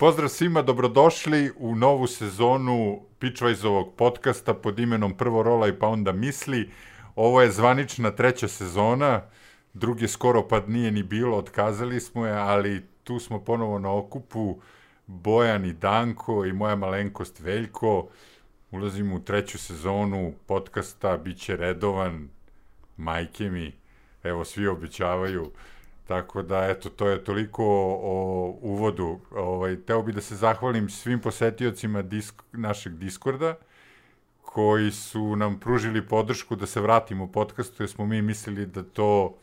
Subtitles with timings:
[0.00, 6.70] Pozdrav svima, dobrodošli u novu sezonu Pitchwiseovog podcasta pod imenom Prvo i pa onda misli.
[7.16, 9.22] Ovo je zvanična treća sezona,
[9.74, 14.60] druge skoro pa nije ni bilo, otkazali smo je, ali tu smo ponovo na okupu
[15.06, 18.08] Bojan i Danko i moja malenkost Veljko.
[18.70, 22.28] Ulazimo u treću sezonu podcasta, bit će redovan,
[22.96, 23.72] majke mi,
[24.22, 25.52] evo svi obećavaju.
[26.10, 29.20] Tako da, eto, to je toliko o, o uvodu.
[29.30, 33.54] Ovaj, teo bi da se zahvalim svim posetiocima disk, našeg Discorda,
[34.42, 38.82] koji su nam pružili podršku da se vratimo u podcastu, jer smo mi mislili da
[38.82, 39.34] to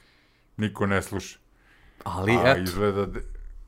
[0.57, 1.39] niko ne sluša.
[2.03, 2.61] Ali, A, eto.
[2.61, 3.19] Izgleda da,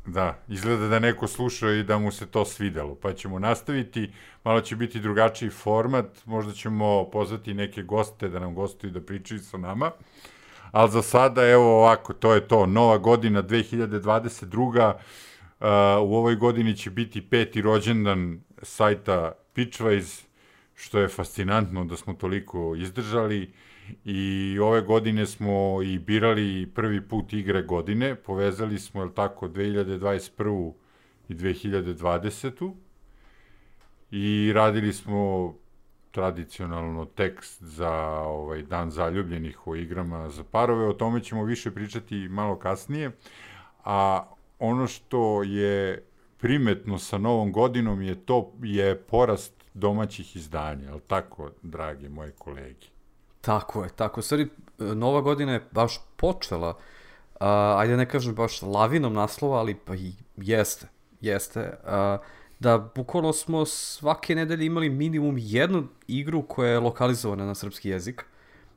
[0.06, 4.12] da, izgleda da neko sluša i da mu se to svidelo, pa ćemo nastaviti,
[4.44, 9.40] malo će biti drugačiji format, možda ćemo pozvati neke goste da nam gostuju da pričaju
[9.40, 9.92] sa nama,
[10.72, 14.94] ali za sada, evo ovako, to je to, nova godina 2022.
[14.94, 15.66] Uh,
[16.10, 20.24] u ovoj godini će biti peti rođendan sajta Pitchwise,
[20.76, 23.54] što je fascinantno da smo toliko izdržali
[24.06, 30.74] i ove godine smo i birali prvi put igre godine, povezali smo, je tako, 2021.
[31.30, 32.74] i 2020.
[34.12, 35.54] I radili smo
[36.12, 42.16] tradicionalno tekst za ovaj dan zaljubljenih o igrama za parove, o tome ćemo više pričati
[42.16, 43.12] malo kasnije,
[43.86, 44.24] a
[44.60, 46.04] ono što je
[46.38, 52.88] primetno sa novom godinom je to je porast domaćih izdanja, al tako, drage moje kolege?
[53.42, 54.22] Tako je, tako.
[54.22, 59.96] Stvari, nova godina je baš počela, uh, ajde ne kažem baš lavinom naslova, ali pa
[59.96, 60.88] i jeste,
[61.22, 61.74] jeste.
[61.84, 62.26] Uh,
[62.60, 68.26] da bukvalno smo svake nedelje imali minimum jednu igru koja je lokalizovana na srpski jezik,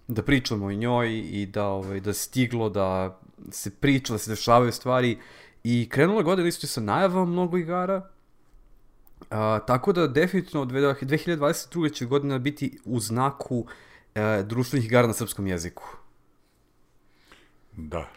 [0.09, 4.73] da pričamo o njoj i da, ovaj, da stiglo da se priča, da se dešavaju
[4.73, 5.19] stvari
[5.65, 8.11] i krenula godina isto sa najavom mnogo igara,
[9.31, 11.93] A, tako da definitivno od 2022.
[11.93, 13.67] će godina biti u znaku
[14.15, 15.85] e, društvenih igara na srpskom jeziku.
[17.77, 18.09] Da.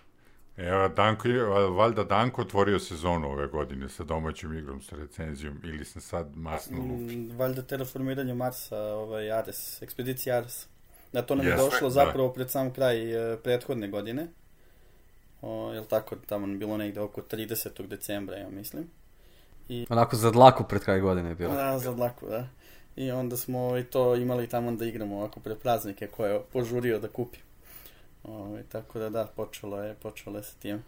[0.57, 5.85] Evo, Danko je, valjda Danko otvorio sezonu ove godine sa domaćom igrom, sa recenzijom, ili
[5.85, 7.15] sam sad masno lupi.
[7.15, 10.67] Mm, valjda terraformiranje Marsa, ovaj Ares, ekspedicija Ares.
[11.13, 11.89] Da to nam je došlo da.
[11.89, 14.27] zapravo pred sam kraj e, prethodne godine.
[15.41, 17.87] O, jel tako, tamo je bilo negde oko 30.
[17.87, 18.87] decembra, ja mislim.
[19.89, 21.53] Onako za dlaku pred kraj godine je bilo.
[21.53, 22.47] Da, za dlaku, da.
[22.95, 26.99] I onda smo i to imali tamo da igramo ovako pred praznike koje je požurio
[26.99, 27.44] da kupi.
[28.27, 30.83] Ovaj, tako da da, počelo je, počelo je sa tim.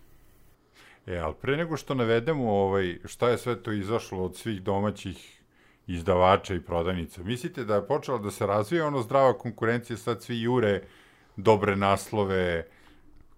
[1.07, 5.41] E, ali pre nego što navedemo ovaj, šta je sve to izašlo od svih domaćih
[5.87, 10.41] izdavača i prodavnica, mislite da je počela da se razvija ono zdrava konkurencija, sad svi
[10.41, 10.83] jure
[11.35, 12.67] dobre naslove,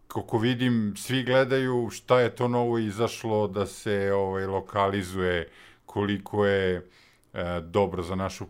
[0.08, 5.50] kako vidim, svi gledaju šta je to novo izašlo da se ovaj lokalizuje,
[5.86, 6.84] koliko je e,
[7.62, 8.46] dobro za našu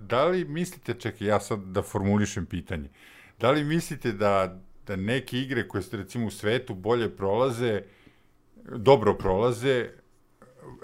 [0.00, 2.88] Da li mislite, čekaj, ja sad da formulišem pitanje,
[3.40, 7.82] da li mislite da, da neke igre koje ste recimo u svetu bolje prolaze,
[8.76, 9.90] dobro prolaze,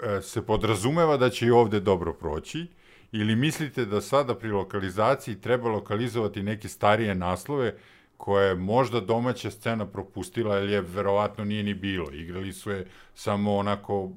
[0.03, 2.67] e, se podrazumeva da će i ovde dobro proći,
[3.11, 7.75] ili mislite da sada pri lokalizaciji treba lokalizovati neke starije naslove
[8.17, 12.11] koje je možda domaća scena propustila, ili je verovatno nije ni bilo.
[12.11, 14.09] Igrali su je samo onako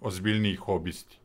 [0.00, 1.18] ozbiljniji hobisti.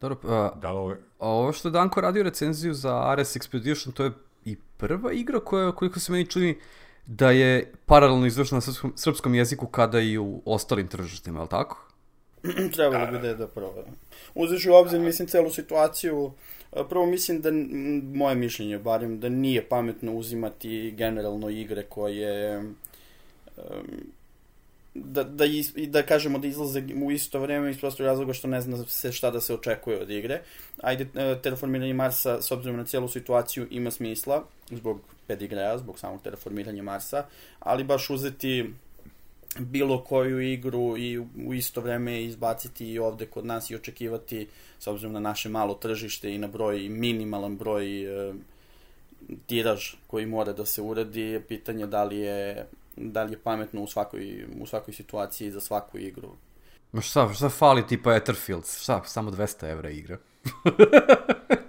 [0.00, 0.90] Dobro, a, Da li ovo...
[1.18, 4.10] a ovo što je Danko radio recenziju za Ares Expedition, to je
[4.44, 6.58] i prva igra koja, koliko se meni čini,
[7.06, 11.48] da je paralelno izvršena na srpskom, srpskom jeziku kada i u ostalim tržištima, je li
[11.48, 11.86] tako?
[12.74, 13.84] Trebalo bi da je da prvo.
[14.34, 16.32] Uzeš u obzir, mislim, celu situaciju,
[16.88, 17.50] prvo mislim da,
[18.18, 22.76] moje mišljenje barem, da nije pametno uzimati generalno igre koje em,
[24.94, 28.60] da, da, is, da kažemo da izlaze u isto vreme iz prostog razloga što ne
[28.60, 30.42] zna se šta da se očekuje od igre.
[30.82, 36.22] Ajde, e, terraformiranje Marsa, s obzirom na celu situaciju, ima smisla, zbog pedigreja, zbog samog
[36.22, 37.24] terraformiranja Marsa,
[37.60, 38.70] ali baš uzeti
[39.58, 44.46] bilo koju igru i u isto vreme izbaciti i ovde kod nas i očekivati
[44.78, 48.32] s obzirom na naše malo tržište i na broj minimalan broj e,
[49.46, 52.66] tiraž koji mora da se uradi je pitanje da li je
[53.00, 56.36] da li je pametno u svakoj, u svakoj situaciji za svaku igru.
[56.92, 58.82] Ma šta, šta fali tipa Etherfields?
[58.82, 60.18] Šta, samo 200 evra igra.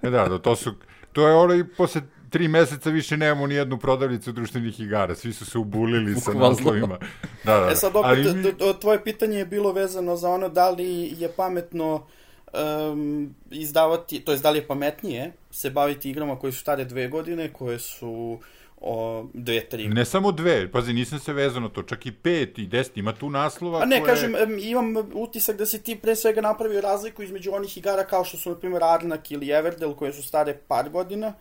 [0.03, 0.73] E da, da, to su...
[1.13, 5.15] To je ono i posle tri meseca više nemamo ni jednu prodavnicu društvenih igara.
[5.15, 6.97] Svi su se ubulili sa naslovima.
[7.43, 7.71] Da, da, da.
[7.71, 12.07] E sad opet, Ali tvoje pitanje je bilo vezano za ono da li je pametno
[12.53, 17.07] um, izdavati, to jest da li je pametnije se baviti igrama koje su stare dve
[17.07, 18.39] godine, koje su
[18.81, 19.87] o, dve, tri.
[19.87, 23.29] Ne samo dve, pazi, nisam se vezano to, čak i pet i deset, ima tu
[23.29, 24.09] naslova A ne, koje...
[24.09, 28.25] kažem, em, imam utisak da si ti pre svega napravio razliku između onih igara kao
[28.25, 31.33] što su, na primjer, Arnak ili Everdell, koje su stare par godina,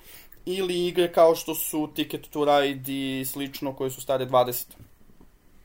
[0.46, 4.66] ili igre kao što su Ticket to Ride i slično, koje su stare 20.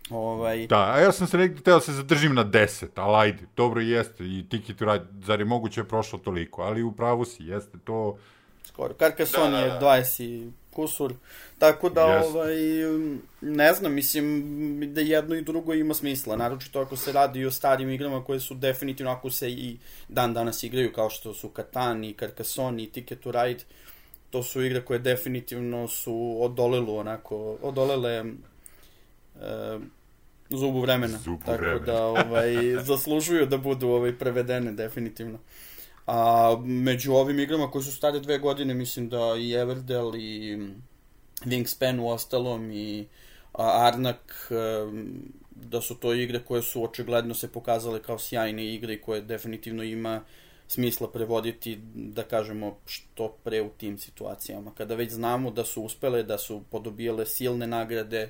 [0.10, 3.81] Ovaj, Da, a ja sam se rekao, teo se zadržim na 10, ali ajde, dobro
[3.81, 7.44] jeste, i Ticket to Ride, zar je moguće je prošlo toliko, ali u pravu si,
[7.44, 8.18] jeste to,
[8.63, 8.94] skoro.
[8.94, 10.04] Carcassonne Da, da, je da.
[10.04, 11.13] 20 i kusur.
[11.60, 12.30] Tako da, Jeste.
[12.30, 12.56] ovaj,
[13.42, 16.36] ne znam, mislim da jedno i drugo ima smisla.
[16.36, 19.78] Naročito ako se radi o starim igrama koje su definitivno, ako se i
[20.10, 23.63] dan danas igraju, kao što su Catan i Carcassonne i Ticket to Ride,
[24.30, 28.24] to su igre koje definitivno su odolelu onako, odolele e,
[30.50, 31.18] zubu vremena.
[31.18, 31.86] Zubu tako vremena.
[31.86, 32.54] da ovaj,
[32.84, 35.40] zaslužuju da budu ovaj, prevedene definitivno.
[36.08, 40.58] A među ovim igrama koje su stare dve godine, mislim da i Everdell i
[41.45, 43.07] Wingspan u ostalom i
[43.53, 45.21] Arnak, em,
[45.51, 49.83] da su to igre koje su očigledno se pokazale kao sjajne igre i koje definitivno
[49.83, 50.21] ima
[50.68, 54.71] smisla prevoditi, da kažemo, što pre u tim situacijama.
[54.77, 58.30] Kada već znamo da su uspele, da su podobijale silne nagrade,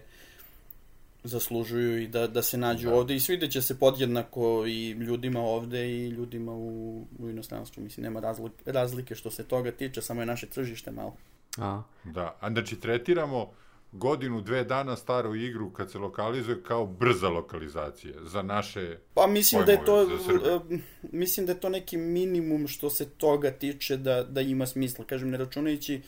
[1.24, 2.96] zaslužuju i da, da se nađu Da.
[2.96, 7.84] ovde i svidjet će se podjednako i ljudima ovde i ljudima u, u inostranstvu.
[7.84, 11.16] Mislim, nema razlike, razlike što se toga tiče, samo je naše tržište malo.
[11.58, 12.38] A, da.
[12.40, 13.52] A znači, tretiramo
[13.92, 18.98] godinu, dve dana staru igru kad se lokalizuje kao brza lokalizacija za naše...
[19.14, 20.80] Pa mislim da je to Pojmove eh,
[21.12, 25.06] mislim da je to neki minimum što se toga tiče da da ima smisla.
[25.06, 26.02] Kažem ne računajući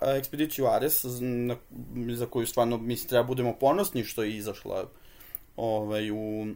[0.00, 1.56] a, ekspediciju Ares na,
[2.14, 4.88] za koju stvarno mislim treba budemo ponosni što je izašla
[5.56, 6.46] ovaj u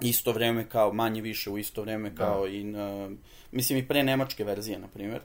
[0.00, 2.16] isto vreme kao manje više u isto vreme Da.
[2.16, 3.10] kao i na,
[3.52, 5.20] mislim i pre nemačke verzije na primjer.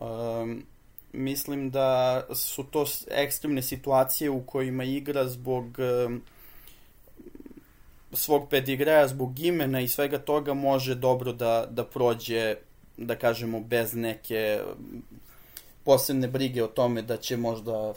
[0.00, 0.62] Um,
[1.12, 5.78] mislim da su to ekstremne situacije u kojima igra zbog
[8.12, 12.54] svog pedigreja, zbog imena i svega toga može dobro da, da prođe,
[12.96, 14.60] da kažemo, bez neke
[15.84, 17.92] posebne brige o tome da će možda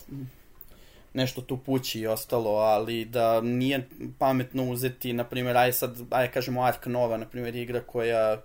[1.13, 3.87] nešto tu pući i ostalo, ali da nije
[4.19, 8.41] pametno uzeti, na primjer, aj sad, aj kažemo Ark Nova, na primjer, igra koja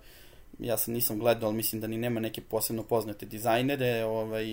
[0.59, 4.45] ja sam nisam gledao, ali mislim da ni nema neke posebno poznate dizajnere, ovaj,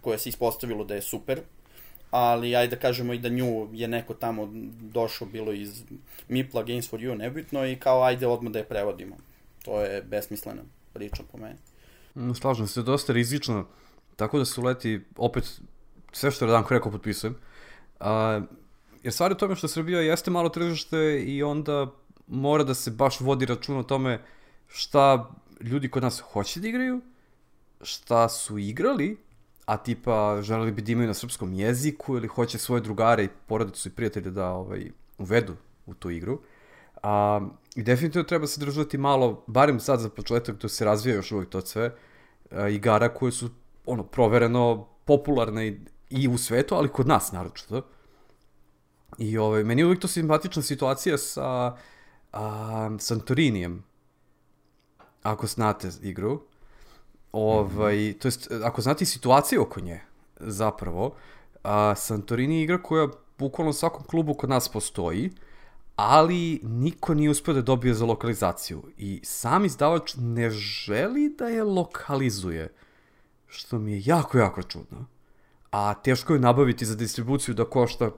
[0.00, 1.40] koje se ispostavilo da je super,
[2.10, 4.48] ali ajde da kažemo i da nju je neko tamo
[4.80, 5.82] došao, bilo iz
[6.28, 9.16] Mipla Games for You, nebitno, i kao ajde odmah da je prevodimo.
[9.64, 10.62] To je besmislena
[10.92, 11.56] priča po meni.
[12.14, 13.66] mm, slažem se, dosta rizično,
[14.16, 15.60] tako da se uleti, opet,
[16.12, 17.36] sve što je Radanko rekao potpisujem.
[18.00, 18.40] A,
[19.02, 21.86] jer stvar je u tome što Srbija jeste malo tržište i onda
[22.26, 24.20] mora da se baš vodi račun o tome
[24.68, 25.30] šta
[25.60, 27.00] ljudi kod nas hoće da igraju,
[27.82, 29.16] šta su igrali,
[29.66, 33.88] a tipa želeli bi da imaju na srpskom jeziku ili hoće svoje drugare i porodicu
[33.88, 36.40] i prijatelje da ovaj, uvedu u tu igru.
[37.02, 37.40] A,
[37.74, 41.50] I definitivno treba se držati malo, barem sad za početak, to se razvija još uvijek
[41.50, 41.94] to sve,
[42.50, 43.50] a, igara koje su
[43.86, 45.78] ono provereno popularne i,
[46.10, 47.82] i u svetu, ali kod nas naročito.
[49.18, 51.76] I ovaj, meni je uvijek to simpatična situacija sa
[52.32, 53.84] a, Santorinijem.
[55.26, 56.40] Ako znate igru.
[57.32, 60.00] Ovaj, to jest, ako znate situaciju oko nje,
[60.40, 61.14] zapravo,
[61.62, 63.08] a, Santorini je igra koja
[63.38, 65.30] bukvalno u svakom klubu kod nas postoji,
[65.96, 68.82] ali niko nije uspio da dobije za lokalizaciju.
[68.98, 72.72] I sam izdavač ne želi da je lokalizuje,
[73.46, 75.06] što mi je jako, jako čudno.
[75.70, 78.10] A teško je nabaviti za distribuciju da košta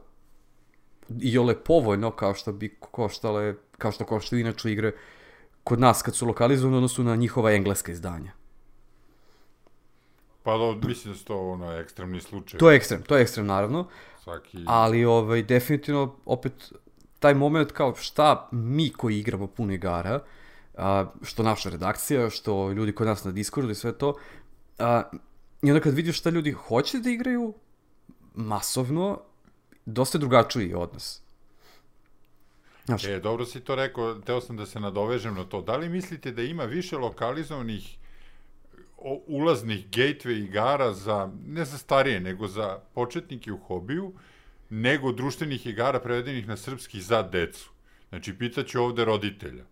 [1.21, 4.93] i ole povoljno kao što bi koštale, kao što koštaju inače igre
[5.69, 8.33] kod nas kad su lokalizovane u odnosu na njihova engleska izdanja.
[10.43, 12.59] Pa do, mislim da su to ono ekstremni slučaj.
[12.59, 13.87] To je ekstrem, to je ekstrem naravno,
[14.23, 14.65] Svaki...
[14.67, 16.73] ali ovaj, definitivno opet
[17.19, 20.21] taj moment kao šta mi koji igramo puno igara,
[20.75, 24.15] a, što naša redakcija, što ljudi kod nas na Discordu i sve to,
[24.79, 25.03] a,
[25.63, 27.55] i onda kad vidiš šta ljudi hoće da igraju,
[28.35, 29.21] masovno,
[29.87, 31.28] dosta je drugačiji odnos.
[32.89, 35.63] Znaš, E, dobro si to rekao, teo sam da se nadovežem na to.
[35.63, 37.99] Da li mislite da ima više lokalizovanih
[39.27, 44.13] ulaznih gateway igara za, ne za starije, nego za početnike u hobiju,
[44.71, 47.71] nego društvenih igara prevedenih na srpski za decu?
[48.09, 49.65] Znači, pitaću ovde roditelja,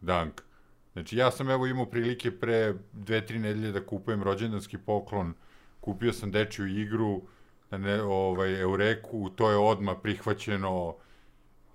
[0.00, 0.44] Danka.
[0.92, 5.34] Znači, ja sam evo imao prilike pre dve, tri nedelje da kupujem rođendanski poklon,
[5.80, 7.22] kupio sam dečju igru,
[7.70, 10.96] ne, ovaj, Eureku, to je odma prihvaćeno,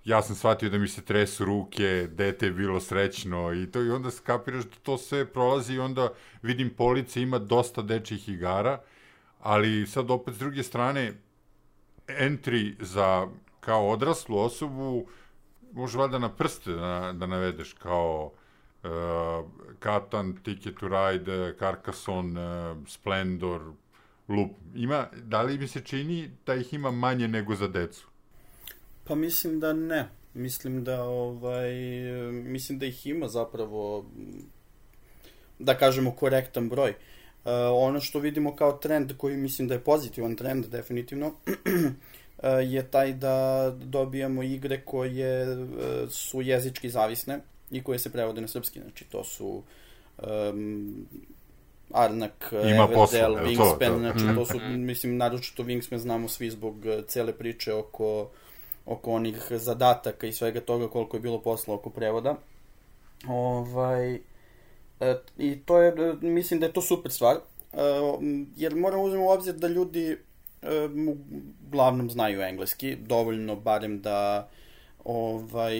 [0.04, 3.90] ja sam shvatio da mi se tresu ruke, dete je bilo srećno i to i
[3.90, 6.08] onda skapiraš da to sve prolazi i onda
[6.42, 8.80] vidim police ima dosta dečjih igara,
[9.40, 11.12] ali sad opet s druge strane
[12.06, 13.28] entry za
[13.60, 15.06] kao odraslu osobu
[15.72, 18.32] može valjda na prste da, da navedeš kao
[18.82, 18.90] uh,
[19.78, 23.60] Katan, Ticket to Ride, Carcassonne, uh, Splendor,
[24.28, 24.50] Loop.
[24.74, 28.13] Ima, da li mi se čini da ih ima manje nego za decu?
[29.04, 30.08] Pa mislim da ne.
[30.34, 31.74] Mislim da ovaj
[32.32, 34.04] mislim da ih ima zapravo
[35.58, 36.90] da kažemo korektan broj.
[36.90, 41.32] Uh, ono što vidimo kao trend koji mislim da je pozitivan trend definitivno
[42.72, 45.68] je taj da dobijamo igre koje uh,
[46.10, 48.80] su jezički zavisne i koje se prevode na srpski.
[48.80, 49.62] Znači to su
[50.22, 51.06] um,
[51.90, 53.98] Arnak, Everdell, Wingspan, to, to.
[53.98, 54.84] znači to su, mhm.
[54.84, 56.74] mislim, naročito Wingspan znamo svi zbog
[57.08, 58.30] cele priče oko
[58.86, 62.36] oko onih zadataka i svega toga koliko je bilo posla oko prevoda.
[63.28, 64.20] Ovaj, e,
[65.38, 67.76] I to je, mislim da je to super stvar, e,
[68.56, 70.16] jer moramo uzmemo u obzir da ljudi e,
[71.66, 74.48] uglavnom znaju engleski, dovoljno barem da
[75.04, 75.78] ovaj,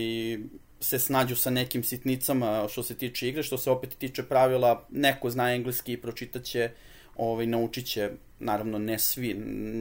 [0.81, 5.31] se snađu sa nekim sitnicama što se tiče igre, što se opet tiče pravila, neko
[5.31, 6.71] zna engleski i pročitaće,
[7.17, 9.31] ovaj, naučit će naravno ne svi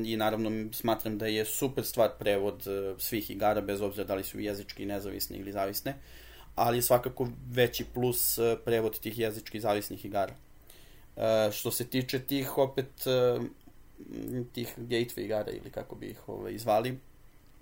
[0.05, 4.23] i naravno smatram da je super stvar prevod e, svih igara bez obzira da li
[4.23, 5.95] su jezički nezavisne ili zavisne
[6.55, 10.35] ali svakako veći plus e, prevod tih jezički zavisnih igara.
[11.17, 12.89] E, što se tiče tih opet
[14.53, 16.99] tih gateway igara ili kako bi ih ovaj, izvali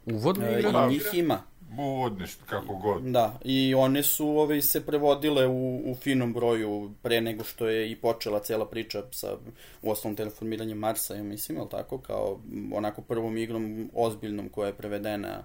[0.06, 0.70] Uvodne igre?
[0.70, 1.44] I njih ima
[1.78, 3.04] uvodne, kako god.
[3.04, 7.92] Da, i one su ove, se prevodile u, u finom broju pre nego što je
[7.92, 9.38] i počela cela priča sa
[9.82, 12.40] u osnovom teleformiranjem Marsa, ja mislim, ali tako, kao
[12.74, 15.44] onako prvom igrom ozbiljnom koja je prevedena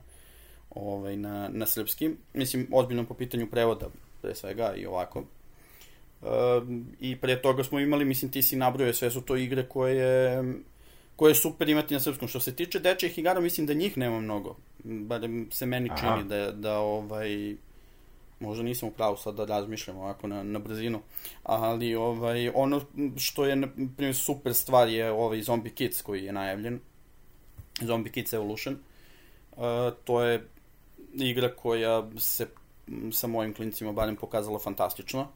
[0.71, 2.11] ovaj, na, na srpski.
[2.35, 3.87] Mislim, ozbiljnom po pitanju prevoda,
[4.23, 5.23] pre svega, i ovako.
[6.23, 6.27] E,
[7.01, 10.43] I pre toga smo imali, mislim, ti si nabrojao, sve su to igre koje
[11.17, 12.29] koje je super imati na srpskom.
[12.29, 14.57] Što se tiče dečjih igara, mislim da njih nema mnogo.
[14.85, 15.99] Barem se meni Aha.
[15.99, 17.57] čini da, da ovaj,
[18.41, 21.01] možda nisam u pravu sad da razmišljam ovako na, na brzinu,
[21.43, 22.81] ali ovaj, ono
[23.17, 26.81] što je na primjer super stvar je ovaj Zombie Kids koji je najavljen,
[27.81, 28.77] Zombie Kids Evolution,
[29.57, 29.63] uh,
[30.05, 30.47] to je
[31.15, 32.47] igra koja se
[33.13, 35.29] sa mojim klincima barem pokazala fantastično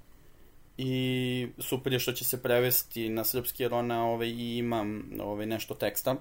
[0.83, 4.87] i super je što će se prevesti na srpski jer ona ovaj, i ima
[5.21, 6.17] ovaj, nešto teksta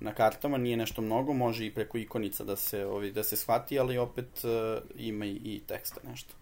[0.00, 3.78] na kartama, nije nešto mnogo, može i preko ikonica da se, ovaj, da se shvati,
[3.78, 6.34] ali opet uh, ima i, i teksta nešto.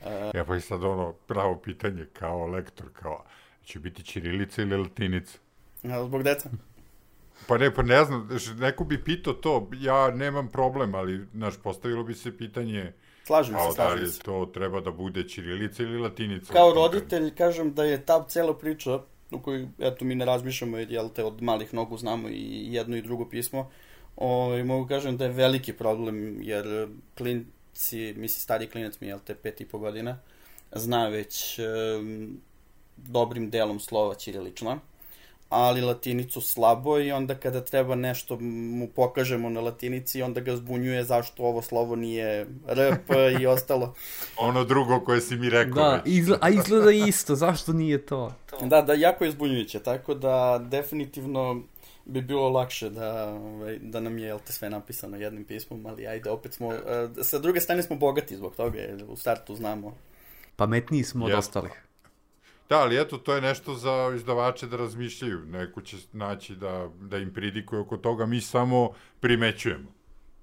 [0.00, 3.24] Uh, ja pa i sad ono pravo pitanje kao lektor, kao
[3.64, 5.38] će biti ćirilica ili latinica?
[5.82, 6.50] Zbog deca?
[7.46, 12.04] Pa ne, pa ne znam, neko bi pitao to, ja nemam problem, ali, znaš, postavilo
[12.04, 12.92] bi se pitanje
[13.28, 14.22] Slažem se, slažem se.
[14.24, 16.52] Da li to treba da bude ćirilica ili latinica?
[16.52, 21.10] Kao roditelj, kažem da je ta cela priča u kojoj, eto, mi ne razmišljamo, jel
[21.14, 23.70] te, od malih nogu znamo i jedno i drugo pismo,
[24.16, 29.34] ovaj, mogu kažem da je veliki problem, jer klinci, misli, stari klinac mi, jel te,
[29.34, 30.18] pet i po godina,
[30.72, 32.40] zna već um,
[32.96, 34.78] dobrim delom slova ćirilično
[35.48, 41.04] ali latinicu slabo i onda kada treba nešto mu pokažemo na latinici, onda ga zbunjuje
[41.04, 43.94] zašto ovo slovo nije RP i ostalo.
[44.36, 48.34] ono drugo koje si mi rekao da, Izgleda, a izgleda isto, zašto nije to?
[48.50, 48.66] to?
[48.66, 51.62] Da, da, jako je zbunjujuće, tako da definitivno
[52.04, 56.06] bi bilo lakše da, ovaj, da nam je jel te sve napisano jednim pismom, ali
[56.06, 56.74] ajde, opet smo, uh,
[57.22, 59.94] sa druge strane smo bogati zbog toga, jer u startu znamo.
[60.56, 61.87] Pametniji smo od ostalih.
[62.68, 65.38] Da, ali eto, to je nešto za izdavače da razmišljaju.
[65.46, 68.26] Neko će naći da, da im pridikuje oko toga.
[68.26, 69.92] Mi samo primećujemo.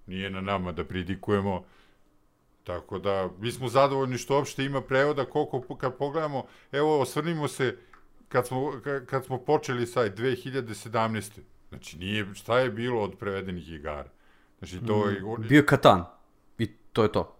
[0.08, 1.66] Nije na nama da pridikujemo.
[2.64, 7.78] Tako da, mi smo zadovoljni što uopšte ima prevoda, koliko kad pogledamo, evo, osvrnimo se,
[8.30, 11.40] kad smo, kad smo počeli sa 2017.
[11.70, 14.10] Znači, nije, šta je bilo od prevedenih igara?
[14.60, 15.22] Znači, to je...
[15.22, 16.06] Mm, bio Katan.
[16.58, 17.36] I to je to.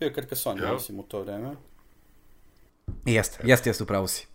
[0.00, 0.72] Bio Carcassonne, ja.
[0.72, 1.56] mislim, u to vreme.
[3.04, 4.26] Jeste, jeste, jeste, upravo si.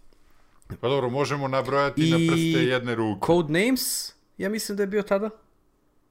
[0.82, 2.12] Pa dobro, možemo nabrojati I...
[2.12, 3.26] na prste jedne ruke.
[3.26, 5.30] Codenames, ja mislim da je bio tada?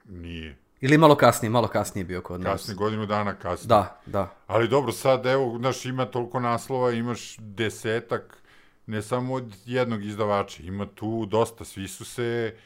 [0.05, 0.59] Nije.
[0.81, 2.53] Ili malo kasnije, malo kasnije bio kod nas.
[2.53, 3.69] Kasnije, godinu dana kasnije.
[3.69, 4.35] Da, da.
[4.47, 8.43] Ali dobro, sad, evo, znaš, ima toliko naslova, imaš desetak,
[8.87, 12.57] ne samo od jednog izdavača, ima tu dosta, svi su se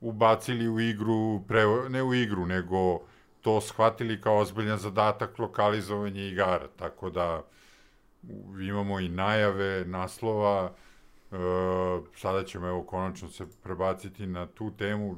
[0.00, 3.00] ubacili u igru, pre, ne u igru, nego
[3.40, 7.42] to shvatili kao ozbiljan zadatak lokalizovanja igara, tako da
[8.68, 10.72] imamo i najave, naslova,
[11.32, 11.36] e,
[12.16, 15.16] sada ćemo evo konačno se prebaciti na tu temu,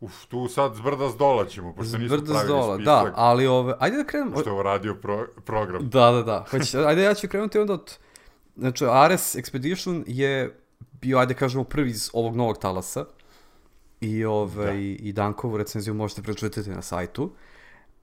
[0.00, 2.84] Uf, tu sad zbrda s dola ćemo, pošto nismo zbrda pravili dola, spisak.
[2.84, 4.32] Da, ali ove, ajde da krenemo.
[4.32, 5.88] Pošto je ovo radio pro, program.
[5.88, 6.44] Da, da, da.
[6.50, 7.98] Hoće, ajde ja ću krenuti onda od,
[8.56, 10.58] znači, Ares Expedition je
[11.00, 13.04] bio, ajde kažemo, prvi iz ovog novog talasa.
[14.00, 14.72] i, ovaj, da.
[14.78, 17.30] i Dankovu recenziju možete pročitati na sajtu.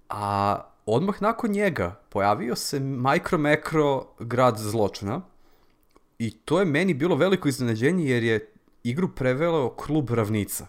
[0.10, 0.58] A
[0.96, 5.22] odmah nakon njega pojavio se Micro Macro grad zločina
[6.20, 8.54] i to je meni bilo veliko iznenađenje jer je
[8.84, 10.68] igru prevelo klub ravnica.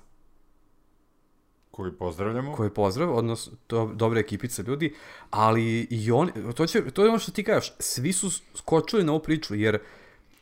[1.70, 2.54] Koji pozdravljamo.
[2.54, 4.94] Koji pozdrav, odnosno to dobra ekipica ljudi,
[5.30, 9.12] ali i oni, to, će, to je ono što ti kažeš, svi su skočili na
[9.12, 9.78] ovu priču, jer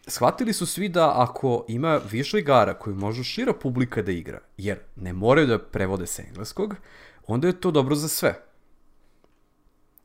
[0.07, 4.79] shvatili su svi da ako ima više igara koju može šira publika da igra, jer
[4.97, 6.75] ne moraju da prevode sa engleskog,
[7.27, 8.48] onda je to dobro za sve.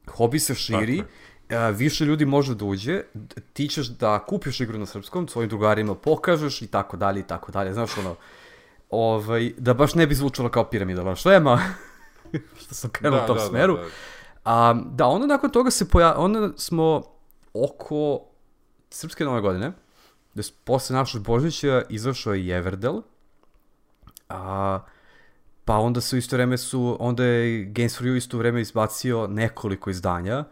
[0.07, 1.03] Hobi se širi,
[1.50, 3.01] a, više ljudi može da uđe,
[3.53, 7.51] ti ćeš da kupiš igru na srpskom, svojim drugarima pokažeš i tako dalje i tako
[7.51, 7.74] dalje.
[7.74, 8.15] Znaš ono,
[8.89, 11.60] ovaj, da baš ne bi zvučalo kao piramidala šlema,
[12.62, 13.75] što sam krenuo da, u tom da, smeru.
[13.75, 13.89] Da, da.
[14.43, 16.15] A, da, onda nakon toga se poja...
[16.17, 17.03] onda smo
[17.53, 18.22] oko
[18.89, 19.72] Srpske nove godine,
[20.33, 23.01] da posle našeg Božića izašao je Everdell,
[24.29, 24.79] a,
[25.65, 29.89] pa onda su isto vreme su, onda je Games for You isto vreme izbacio nekoliko
[29.89, 30.43] izdanja,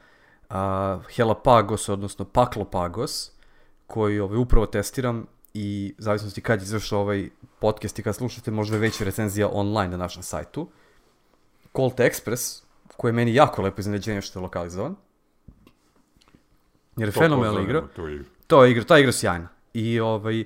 [0.49, 3.31] a, Helapagos, odnosno Paklopagos,
[3.87, 8.75] koji ovaj, upravo testiram i zavisnosti kad je izašao ovaj podcast i kad slušate možda
[8.75, 10.67] je već recenzija online na našem sajtu.
[11.75, 12.63] Colt Express,
[12.97, 14.95] koji je meni jako lepo iznenađenje što je lokalizovan.
[16.97, 17.83] Jer je fenomenalna igra.
[18.47, 19.47] To je igra, ta igra je sjajna.
[19.73, 20.43] I ovaj,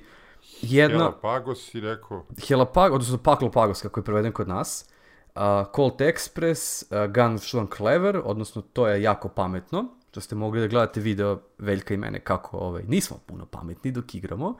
[0.62, 0.98] jedna...
[0.98, 2.26] Helapagos si rekao?
[2.48, 4.90] Helapagos, odnosno Paklopagos kako je preveden kod nas.
[5.34, 5.42] Uh,
[5.76, 10.66] Colt Express, uh, Gun Schwan Clever, odnosno to je jako pametno, što ste mogli da
[10.66, 14.58] gledate video Veljka i mene kako ovaj, nismo puno pametni dok igramo.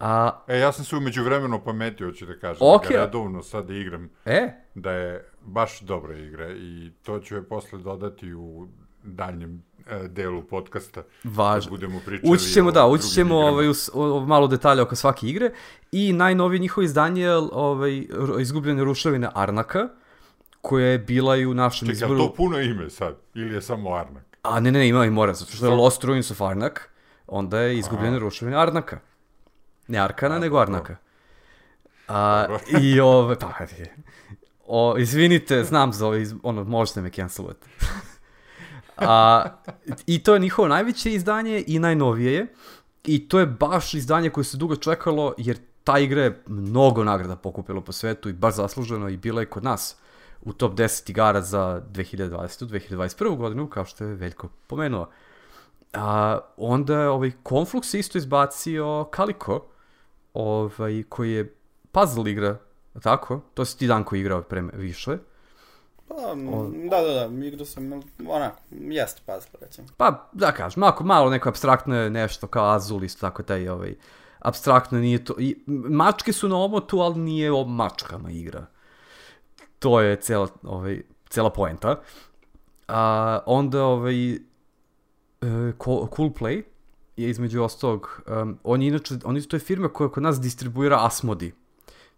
[0.00, 2.92] A, e, ja sam se umeđu vremenu opametio, hoću da kažem, okay.
[2.92, 4.52] da redovno sad igram, e?
[4.74, 8.68] da je baš dobra igra i to ću je posle dodati u
[9.02, 9.62] daljem
[10.08, 11.02] delu podcasta.
[11.24, 11.70] Važno.
[11.70, 15.26] Da budemo pričali ući ćemo, da, ući ćemo ovaj, u, u, malo detalja oko svake
[15.26, 15.50] igre
[15.92, 18.06] i najnovije njihovo izdanje je ovaj,
[18.40, 19.88] izgubljene ruševine Arnaka,
[20.60, 22.14] koja je bila i u našem Čekaj, izboru.
[22.14, 23.16] Čekaj, to puno ime sad?
[23.34, 24.38] Ili je samo Arnak?
[24.42, 26.90] A ne, ne, ne, ima i mora, zato što je Lost Ruins of Arnak,
[27.26, 28.18] onda je izgubljene Aha.
[28.18, 28.98] ruševine Arnaka.
[29.88, 30.96] Ne Arkana, A, nego Arnaka.
[32.08, 32.46] A,
[32.82, 33.52] I ove, pa,
[34.66, 37.66] o, izvinite, znam za ove, ono, možete me cancelujete.
[39.00, 39.44] A,
[40.06, 42.46] I to je njihovo najveće izdanje i najnovije je.
[43.04, 47.36] I to je baš izdanje koje se dugo čekalo, jer ta igra je mnogo nagrada
[47.36, 49.96] pokupila po svetu i baš zasluženo i bila je kod nas
[50.42, 52.66] u top 10 igara za 2020.
[52.66, 53.36] 2021.
[53.36, 55.08] godinu, kao što je Veljko pomenuo.
[55.92, 59.66] A, onda je ovaj Conflux isto izbacio Kaliko,
[60.34, 61.54] ovaj, koji je
[61.92, 62.58] puzzle igra,
[63.02, 63.40] tako?
[63.54, 65.18] To si ti Danko igrao pre više.
[66.10, 66.16] Pa,
[66.90, 67.92] da, da, da, igrao sam,
[68.28, 69.88] onako, jeste puzzle, recimo.
[69.96, 73.94] Pa, da kažem, malo, malo neko abstraktno nešto kao Azul, isto tako taj, ovaj,
[74.38, 78.66] abstraktno nije to, i, mačke su na omotu, ali nije o mačkama igra.
[79.78, 82.00] To je cela, ovaj, cela poenta.
[82.88, 84.38] A, onda, ovaj, uh,
[86.16, 86.62] Cool Play,
[87.16, 90.98] je između ostalog, um, on je inače, oni to je firma koja kod nas distribuira
[91.00, 91.52] Asmodi.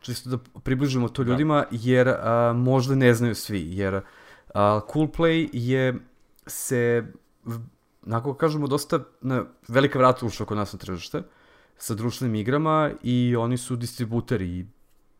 [0.02, 1.30] Čisto da približimo to da.
[1.30, 1.66] ljudima, da.
[1.70, 2.14] jer uh,
[2.56, 4.02] možda ne znaju svi, jer uh,
[4.54, 5.94] Coolplay je
[6.46, 7.12] se,
[8.02, 11.22] nako kažemo, dosta na velika vrata ušao kod nas na tržište
[11.76, 14.66] sa društvenim igrama i oni su distributeri i,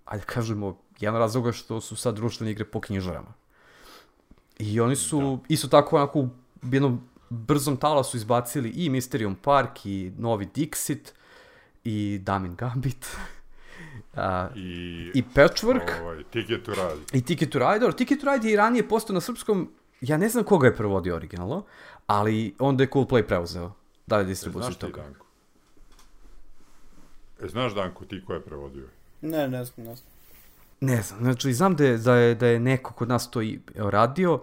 [0.05, 3.33] ajde kažemo, jedan razloga što su sad društvene igre po knjižarama.
[4.59, 5.39] I oni su da.
[5.49, 6.29] isto tako onako u
[6.63, 11.13] jednom brzom talasu izbacili i Mysterium Park i novi Dixit
[11.85, 13.07] i Damin Gambit.
[14.17, 16.01] A, I, I Patchwork.
[16.01, 17.19] Ovaj, Ticket to Ride.
[17.19, 17.87] I Ticket to Ride.
[17.87, 20.77] Or, Ticket to Ride je i ranije postao na srpskom, ja ne znam koga je
[20.77, 21.65] prevodio originalno,
[22.07, 23.73] ali onda je Cool Play preuzeo.
[24.07, 24.93] Da je distribuciju toga.
[24.93, 25.27] Znaš ti, Danko?
[27.43, 28.85] E, znaš, Danko, ti ko je prevodio?
[29.21, 30.13] Ne, ne znam, ne znam.
[30.81, 33.61] Ne znam, znači znam da je, da je, da je neko kod nas to i
[33.77, 34.41] radio,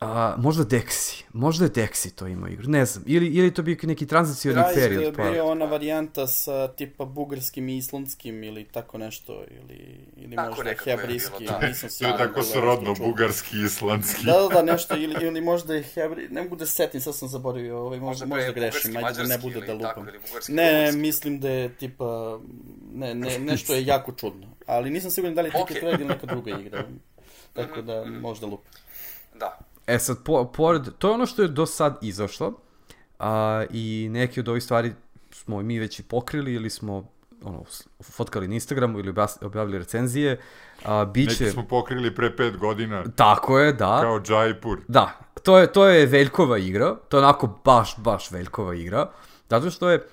[0.00, 1.22] A, možda Dexi.
[1.32, 2.68] Možda je Dexi to ima igru.
[2.68, 3.04] Ne znam.
[3.06, 5.00] Ili, ili to bio neki tranzicioni period.
[5.00, 9.44] Rise je bio ona varijanta sa tipa bugarskim i islandskim ili tako nešto.
[9.50, 11.44] Ili, ili tako možda hebrijski.
[11.44, 11.58] Da.
[11.68, 14.24] Nisam to je tako srodno bugarski i islandski.
[14.24, 14.96] Da, da, da, nešto.
[14.96, 16.28] Ili, ili možda je hebri...
[16.28, 17.78] Ne mogu da se setim, sad sam zaboravio.
[17.78, 18.96] Ovaj, možda, možda, možda grešim.
[18.96, 20.06] Ajde da ne bude da lupam.
[20.48, 22.38] ne, ne, mislim da je tipa...
[22.94, 24.46] Ne, ne, nešto je jako čudno.
[24.66, 25.94] Ali nisam siguran da li je Ticket okay.
[25.94, 26.84] ili neka druga igra.
[27.52, 28.72] Tako da možda lupam.
[29.38, 29.58] Da.
[29.88, 32.52] E sad, po, pored, to je ono što je do sad izašlo,
[33.18, 34.92] a, i neke od ovih stvari
[35.30, 37.08] smo mi već i pokrili ili smo
[37.42, 37.64] ono,
[38.02, 40.40] fotkali na Instagramu ili objavili recenzije.
[40.84, 41.44] A, biće...
[41.44, 43.04] Neki smo pokrili pre pet godina.
[43.16, 44.00] Tako je, da.
[44.02, 44.78] Kao Jaipur.
[44.88, 49.10] Da, to je, to je Veljkova igra, to je onako baš, baš Veljkova igra,
[49.50, 50.06] zato što je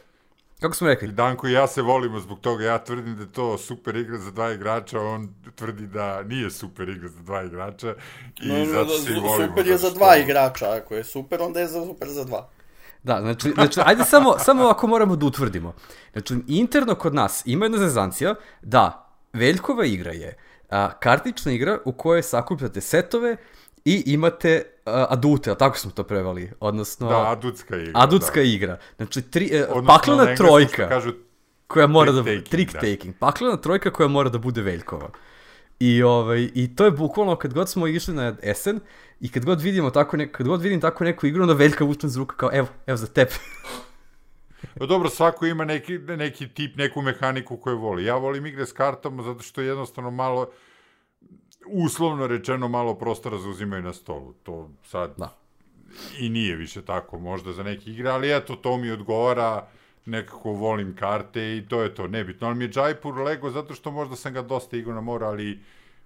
[0.59, 3.57] kako smo rekli, Danko i ja se volimo zbog toga, ja tvrdim da je to
[3.57, 7.95] super igra za dva igrača, on tvrdi da nije super igra za dva igrača
[8.37, 9.47] i No, zato da, se i volimo.
[9.47, 12.49] super je za dva što- igrača, ako je super, onda je za super za dva.
[13.03, 15.73] Da, znači, znači ajde samo, samo ovako moramo da utvrdimo.
[16.11, 19.01] Znači, interno kod nas ima jedna zezancija da
[19.33, 20.37] Veljkova igra je
[20.69, 23.37] a, kartična igra u kojoj sakupljate setove
[23.85, 27.91] i imate a, adute, a tako smo to prevali, odnosno Da, adutska igra.
[27.95, 28.41] adutska da.
[28.41, 28.77] igra.
[28.97, 31.11] Znači, tri, e, Odnosno, na paklena trojka Kažu,
[31.67, 32.79] koja mora da taking, trick da.
[32.79, 35.09] taking, paklena trojka koja mora da bude Veljkova.
[35.79, 38.79] I, ovaj, I to je bukvalno kad god smo išli na esen
[39.19, 42.09] i kad god vidimo tako neko, kad god vidim tako neku igru, onda Veljka vučem
[42.09, 43.31] za ruku kao evo, evo za tebe.
[44.79, 48.05] Pa dobro, svako ima neki, neki tip, neku mehaniku koju voli.
[48.05, 50.47] Ja volim igre s kartama zato što jednostavno malo,
[51.67, 54.33] uslovno rečeno, malo prostora zauzimaju na stolu.
[54.43, 55.35] To sad Da.
[56.19, 59.67] i nije više tako možda za neke igre, ali eto, to mi odgovara,
[60.05, 62.47] nekako volim karte i to je to, nebitno.
[62.47, 65.59] Ali mi je Jaipur Lego zato što možda sam ga dosta igrao na moru, ali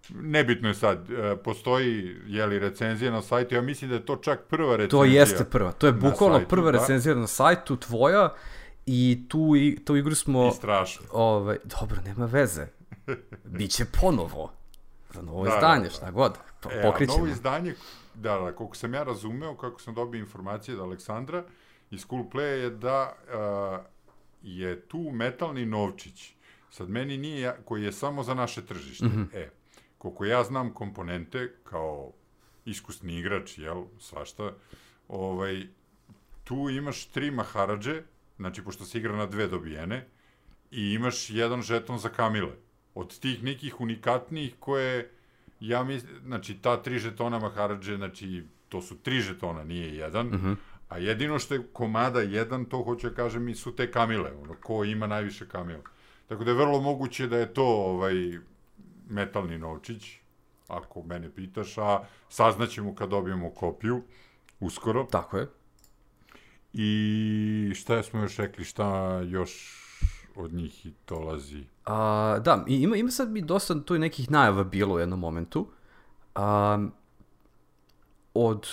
[0.09, 4.39] nebitno je sad, e, postoji, jeli, recenzija na sajtu, ja mislim da je to čak
[4.49, 4.99] prva recenzija.
[4.99, 5.71] To jeste prva.
[5.71, 6.79] To je bukvalno sajtu, prva da.
[6.79, 8.33] recenzija na sajtu tvoja
[8.85, 10.47] i tu, i, tu igru smo...
[10.47, 11.05] I strašno.
[11.11, 12.67] Ovaj, dobro, nema veze.
[13.43, 14.58] Biće ponovo.
[15.13, 15.89] Za novo Da, da, izdanje, da.
[15.89, 16.37] šta god.
[16.61, 17.17] Po, E, pokrićemo.
[17.17, 17.75] novo izdanje,
[18.15, 21.43] da, da, koliko sam ja razumeo, kako sam dobio informacije od Aleksandra
[21.91, 23.85] iz Cool Play je da uh,
[24.41, 26.33] je tu metalni novčić,
[26.71, 29.05] sad meni nije, koji je samo za naše tržište.
[29.05, 29.09] Mm.
[29.33, 29.37] -hmm.
[29.37, 29.49] E,
[29.97, 32.11] koliko ja znam komponente, kao
[32.65, 34.53] iskusni igrač, jel, svašta,
[35.07, 35.67] ovaj,
[36.43, 38.03] tu imaš tri maharadže,
[38.37, 40.07] znači, pošto se igra na dve dobijene,
[40.71, 42.51] i imaš jedan žeton za kamile.
[42.99, 45.09] Od tih nekih unikatnijih koje,
[45.59, 50.41] ja mislim, znači, ta tri žetona Maharadže, znači, to su tri žetona, nije jedan, mm
[50.43, 50.55] -hmm.
[50.89, 54.55] a jedino što je komada jedan, to hoću da kažem, i su te kamile, ono,
[54.63, 55.83] ko ima najviše kamila.
[56.27, 58.13] Tako da je vrlo moguće da je to ovaj
[59.09, 60.19] metalni novčić,
[60.67, 64.01] ako mene pitaš, a saznaćemo kad dobijemo kopiju,
[64.59, 65.07] uskoro.
[65.11, 65.47] Tako je.
[66.73, 69.85] I šta smo još rekli, šta još
[70.39, 71.63] od njih i dolazi?
[71.85, 75.19] A, da, i ima, ima sad mi dosta tu i nekih najava bilo u jednom
[75.19, 75.67] momentu.
[76.35, 76.77] A,
[78.33, 78.67] od,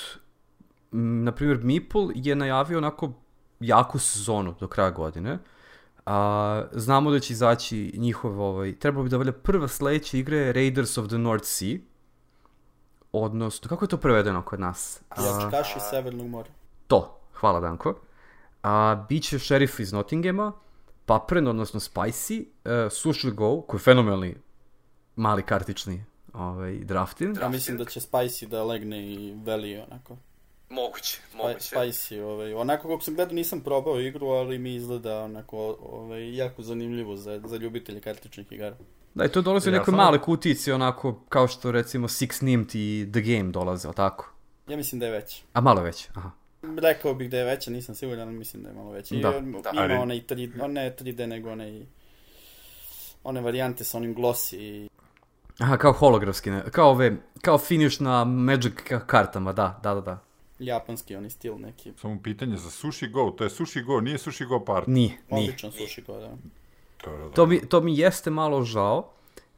[0.93, 3.13] na primjer, Meeple je najavio onako
[3.61, 5.39] jaku sezonu do kraja godine.
[6.07, 10.53] A, znamo da će izaći njihov, ovaj, trebalo bi da valja prva sledeća igra je
[10.53, 11.79] Raiders of the North Sea.
[13.13, 15.03] Odnosno, kako je to prevedeno kod nas?
[15.11, 16.49] A, Pljačkaši Severnog mora.
[16.87, 17.95] To, hvala Danko.
[18.63, 20.53] A, biće šerif iz Nottinghama,
[21.07, 24.35] Papren, odnosno Spicy, uh, Sushi Go, koji je fenomenalni
[25.17, 27.37] mali kartični ovaj, draftin.
[27.41, 30.17] Ja mislim da će Spicy da legne i veli onako.
[30.71, 35.59] Moguće, Spi- Spicy, ovaj, onako kako sam gledao nisam probao igru, ali mi izgleda onako
[35.83, 38.77] ovaj, jako zanimljivo za, za ljubitelje kartičnih igara.
[39.15, 42.43] Da, i to dolazi u Ja nekoj samo- male kutici, onako kao što recimo Six
[42.43, 44.33] Nimt i The Game dolaze, o tako?
[44.69, 45.43] Ja mislim da je već.
[45.53, 46.31] A malo već, aha.
[46.77, 49.15] Rekao bih da je veća, nisam siguran, ali mislim da je malo veća.
[49.15, 49.71] I Da, on- da.
[49.73, 51.87] Ima Ali- onaj 3, on ne 3D, nego onaj
[53.25, 54.89] one varijante sa onim glossy i
[55.59, 56.65] Aha, kao holografski, ne?
[56.65, 60.19] kao ove, kao finish na Magic ka- kartama, da, da, da, da.
[60.59, 61.93] japanski onaj stil neki.
[61.97, 64.89] Samo pitanje za Sushi Go, to je Sushi Go, nije Sushi Go Party.
[64.89, 65.43] Nije, nije.
[65.43, 66.37] Odličan sushi ko da.
[66.97, 69.11] To je, To mi, to mi jeste malo žao,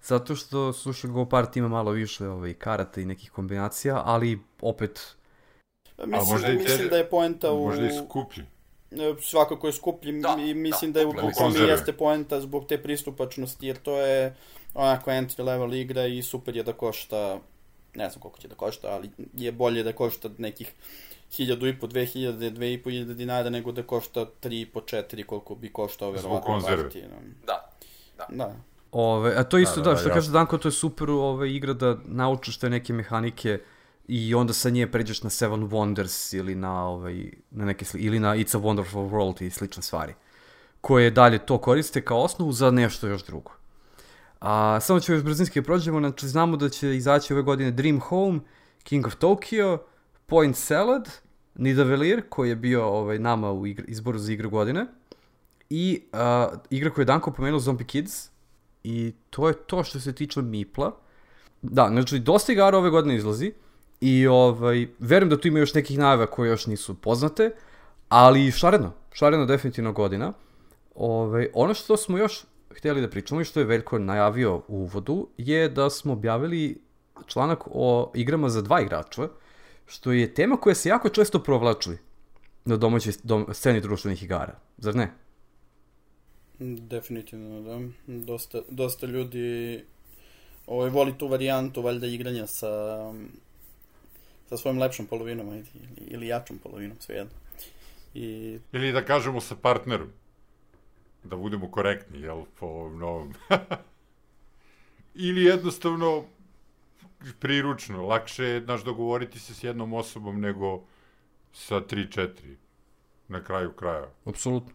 [0.02, 5.16] zato što Sushi Go Party ima malo više ovaj, karata i nekih kombinacija, ali opet,
[6.06, 7.66] Mislim, možda mislim da je poenta u...
[7.66, 8.44] Možda i skuplji.
[8.90, 12.40] E, svakako je skuplji Da, i mislim da, da, je u da, tome jeste poenta
[12.40, 14.36] zbog te pristupačnosti, jer to je
[14.74, 17.38] onako entry level igra i super je da košta,
[17.94, 20.72] ne znam koliko će da košta, ali je bolje da košta nekih
[21.32, 26.10] 1000 i po, 2000, 2500 dinara nego da košta 3 po 4 koliko bi koštao
[26.10, 27.08] verovatno partije.
[27.08, 27.16] no.
[27.46, 27.68] da.
[28.28, 28.54] Da.
[28.92, 30.20] Ove, a to isto, da, Da, da, da, da, što jasno.
[30.20, 33.58] kaže Danko, to je super ove, igra da naučiš te neke mehanike
[34.08, 38.20] i onda sa nje pređeš na Seven Wonders ili na, ovaj, na neke, sli- ili
[38.20, 40.14] na It's a Wonderful World i slične stvari,
[40.80, 43.50] koje dalje to koriste kao osnovu za nešto još drugo.
[44.40, 48.40] A, samo ću još brzinski prođemo, znači znamo da će izaći ove godine Dream Home,
[48.82, 49.78] King of Tokyo,
[50.26, 51.08] Point Salad,
[51.54, 54.86] Nidavellir, koji je bio ovaj, nama u igr, izboru za igru godine,
[55.70, 58.30] i uh, igra koju je Danko pomenuo, Zombie Kids,
[58.84, 60.96] i to je to što se tiče Mipla.
[61.62, 63.52] Da, znači, dosta igara ove godine izlazi
[64.00, 67.50] i ovaj, verujem da tu ima još nekih najava koje još nisu poznate,
[68.08, 70.32] ali šareno, šareno definitivno godina.
[70.94, 75.28] Ovaj, ono što smo još htjeli da pričamo i što je Veljko najavio u uvodu
[75.38, 76.80] je da smo objavili
[77.26, 79.28] članak o igrama za dva igrača,
[79.86, 81.90] što je tema koja se jako često provlači
[82.64, 85.10] na domaćoj dom, sceni društvenih igara, zar ne?
[86.58, 87.80] Definitivno, da.
[88.06, 89.84] Dosta, dosta ljudi
[90.66, 92.68] ovaj, voli tu varijantu, valjda, igranja sa,
[94.48, 97.32] sa svojom lepšom polovinom, ajde, ili, ili jačom polovinom, svejedno.
[98.14, 98.58] I...
[98.72, 100.08] Ili da kažemo sa partnerom.
[101.24, 103.34] Da budemo korektni, jel, po ovom novom.
[105.28, 106.24] ili jednostavno
[107.38, 108.06] priručno.
[108.06, 110.82] Lakše je, znaš, dogovoriti se s jednom osobom nego
[111.52, 112.28] sa 3-4
[113.28, 114.08] na kraju kraja.
[114.24, 114.72] Apsolutno.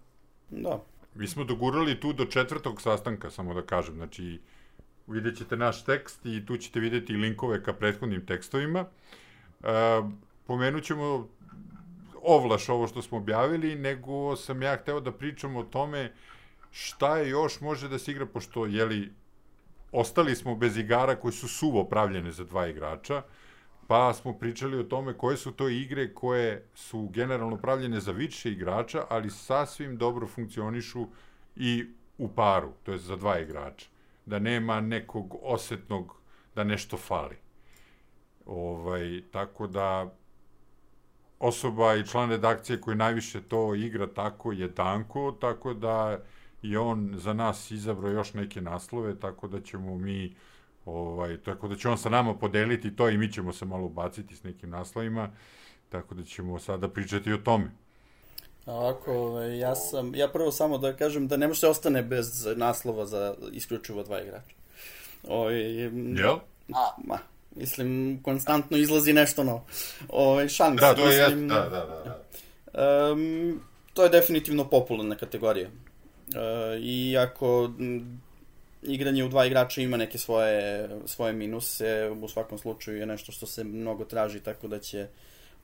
[0.49, 0.83] Da.
[1.15, 3.95] Mi smo dogurali tu do četvrtog sastanka, samo da kažem.
[3.95, 4.39] Znači,
[5.07, 8.79] vidjet ćete naš tekst i tu ćete videti linkove ka prethodnim tekstovima.
[8.79, 8.85] E,
[10.45, 11.27] pomenut ćemo
[12.23, 16.11] ovlaš ovo što smo objavili, nego sam ja hteo da pričam o tome
[16.71, 19.11] šta je još može da se igra, pošto, jeli,
[19.91, 23.21] ostali smo bez igara koji su suvo pravljene za dva igrača,
[23.87, 28.51] pa smo pričali o tome koje su to igre koje su generalno pravljene za više
[28.51, 31.07] igrača, ali sasvim dobro funkcionišu
[31.55, 31.85] i
[32.17, 33.87] u paru, to je za dva igrača.
[34.25, 36.15] Da nema nekog osetnog
[36.55, 37.42] da nešto fali.
[38.45, 40.13] Ovaj, tako da
[41.39, 46.19] osoba i član redakcije koji najviše to igra tako je Danko, tako da
[46.61, 50.35] i on za nas izabrao još neke naslove, tako da ćemo mi
[50.85, 54.35] ovaj, tako da će on sa nama podeliti to i mi ćemo se malo ubaciti
[54.35, 55.29] s nekim naslovima,
[55.89, 57.71] tako da ćemo sada pričati o tome.
[58.65, 62.47] Ovako, ovaj, ja sam, ja prvo samo da kažem da ne može se ostane bez
[62.55, 64.55] naslova za isključivo dva igrača.
[65.27, 65.61] Ovaj,
[66.17, 66.35] Jel?
[66.73, 67.17] A, ma,
[67.55, 69.65] mislim, konstantno izlazi nešto novo.
[70.09, 72.19] Ovaj, šans, da, to mislim, je, da, da, da.
[72.73, 73.11] da.
[73.11, 73.61] Um,
[73.93, 75.69] to je definitivno popularna kategorija.
[76.27, 77.69] Uh, iako
[78.83, 83.45] igranje u dva igrača ima neke svoje, svoje minuse, u svakom slučaju je nešto što
[83.45, 85.07] se mnogo traži, tako da će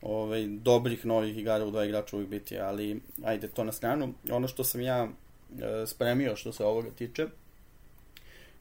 [0.01, 4.13] ovaj, dobrih novih igara u dva igrača uvijek biti, ali ajde to na stranu.
[4.31, 7.27] Ono što sam ja e, spremio što se ovoga tiče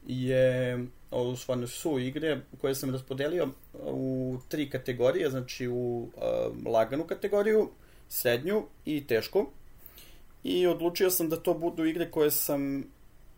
[0.07, 0.79] je
[1.37, 3.47] stvarno su igre koje sam raspodelio
[3.83, 7.69] u tri kategorije, znači u uh, laganu kategoriju,
[8.09, 9.45] srednju i tešku.
[10.43, 12.83] I odlučio sam da to budu igre koje sam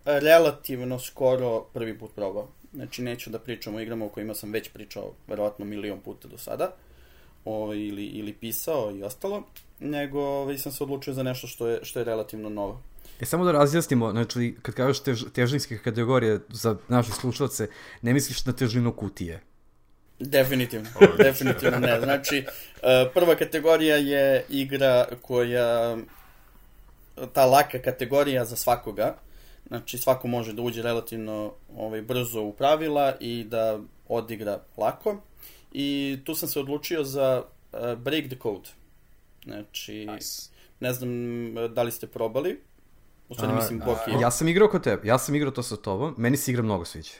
[0.05, 2.47] relativno skoro prvi put probao.
[2.73, 6.37] Znači, neću da pričam o igrama o kojima sam već pričao verovatno milion puta do
[6.37, 6.75] sada,
[7.45, 9.43] o, ili, ili pisao i ostalo,
[9.79, 12.81] nego ovaj, sam se odlučio za nešto što je, što je relativno novo.
[13.21, 17.67] E, samo da razjasnimo, znači, kad kažeš tež, težinske kategorije za naše slušalce,
[18.01, 19.41] ne misliš na težinu kutije?
[20.19, 21.99] Definitivno, definitivno ne.
[22.01, 25.97] Znači, uh, prva kategorija je igra koja,
[27.33, 29.15] ta laka kategorija za svakoga,
[29.71, 35.21] Znači, svako može da uđe relativno ovaj, brzo u pravila i da odigra lako.
[35.71, 38.69] I tu sam se odlučio za uh, Break the Code.
[39.43, 40.49] Znači, nice.
[40.79, 41.11] ne znam
[41.73, 42.59] da li ste probali.
[43.31, 44.11] U stvari, mislim, Boki.
[44.21, 46.85] Ja sam igrao kod tebe, ja sam igrao to sa tobom, meni se igra mnogo
[46.85, 47.13] sviđa.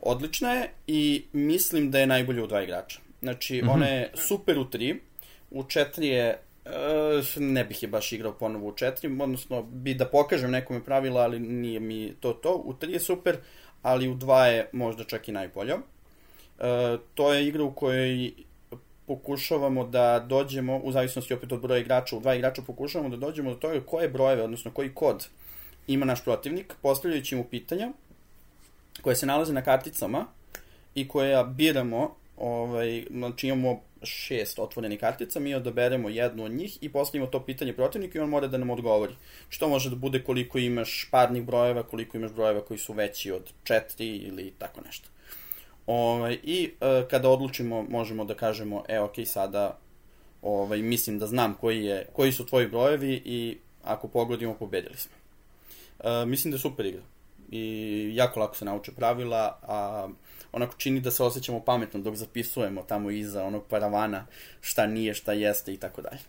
[0.00, 3.00] Odlična je i mislim da je najbolje u dva igrača.
[3.22, 3.72] Znači, mm -hmm.
[3.72, 5.00] ona je super u tri,
[5.50, 10.06] u četiri je E, ne bih je baš igrao ponovo u 4, odnosno bi da
[10.06, 12.54] pokažem nekome pravila, ali nije mi to to.
[12.64, 13.36] U 3 je super,
[13.82, 15.74] ali u 2 je možda čak i najbolja.
[15.74, 18.32] E, to je igra u kojoj
[19.06, 23.50] pokušavamo da dođemo, u zavisnosti opet od broja igrača, u dva igrača pokušavamo da dođemo
[23.50, 25.28] do toga koje brojeve, odnosno koji kod
[25.86, 27.92] ima naš protivnik, postavljajući mu pitanja
[29.02, 30.26] koje se nalaze na karticama
[30.94, 36.88] i koje biramo, ovaj, znači imamo šest otvorenih kartica, mi odaberemo jednu od njih i
[36.88, 39.14] postavimo to pitanje protivniku i on mora da nam odgovori.
[39.48, 43.52] Što može da bude koliko imaš parnih brojeva, koliko imaš brojeva koji su veći od
[43.64, 45.08] četiri ili tako nešto.
[45.86, 49.78] Ovaj, I e, kada odlučimo, možemo da kažemo, e, ok, sada
[50.42, 55.12] ovaj, mislim da znam koji, je, koji su tvoji brojevi i ako pogodimo, pobedili smo.
[56.00, 57.02] E, mislim da je super igra.
[57.50, 60.08] I jako lako se nauče pravila, a
[60.52, 64.26] onako čini da se osjećamo pametno dok zapisujemo tamo iza onog paravana
[64.60, 66.20] šta nije, šta jeste i tako dalje.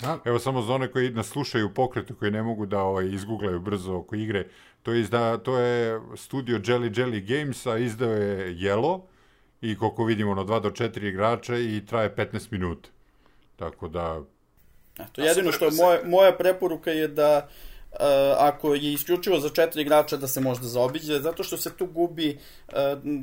[0.00, 0.18] Da.
[0.24, 3.60] Evo samo za one koji nas slušaju u pokretu, koji ne mogu da ovaj, izgooglaju
[3.60, 4.48] brzo oko igre,
[4.82, 9.00] to je, izda, to je studio Jelly Jelly Games, a izdao je Yellow
[9.60, 12.88] i koliko vidimo, ono, 2 do 4 igrača i traje 15 minuta.
[13.56, 14.20] Tako da...
[15.12, 17.48] to jedino što je moja, moja preporuka je da
[17.92, 17.98] uh,
[18.38, 22.38] ako je isključivo za četiri igrača da se možda zaobiđe, zato što se tu gubi,
[22.68, 22.74] uh,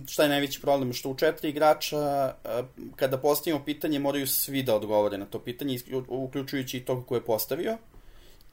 [0.07, 4.75] šta je najveći problem, što u četiri igrača, uh, kada postavimo pitanje, moraju svi da
[4.75, 7.77] odgovore na to pitanje, uključujući i tog ko je postavio.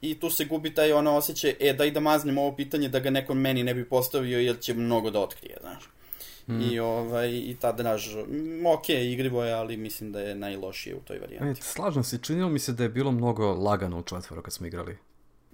[0.01, 3.09] I tu se gubi taj ono osjećaj, e, daj da maznem ovo pitanje da ga
[3.09, 5.89] neko meni ne bi postavio, jer će mnogo da otkrije, znaš.
[6.47, 6.61] Mm.
[6.61, 8.15] I, ovaj, i ta draž,
[8.65, 11.59] ok, igrivo je, ali mislim da je najlošije u toj varijanti.
[11.59, 14.67] E, slažem se, činilo mi se da je bilo mnogo lagano u četvoro kad smo
[14.67, 14.97] igrali.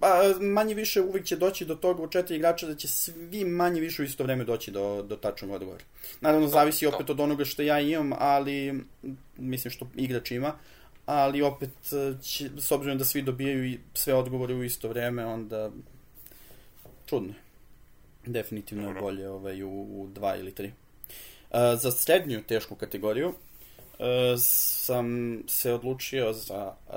[0.00, 3.80] Pa, manje više uvijek će doći do toga u četiri igrača da će svi manje
[3.80, 5.84] više u isto vreme doći do, do tačnog odgovora.
[6.20, 8.84] Naravno, zavisi opet od onoga što ja imam, ali
[9.36, 10.54] mislim što igrač ima,
[11.06, 11.70] ali opet,
[12.22, 15.70] će, s obzirom da svi dobijaju i sve odgovore u isto vreme, onda
[17.06, 17.44] čudno je.
[18.26, 20.66] Definitivno je bolje ovaj, u, u dva ili tri.
[20.66, 23.34] Uh, za srednju tešku kategoriju uh,
[24.38, 26.94] sam se odlučio za uh,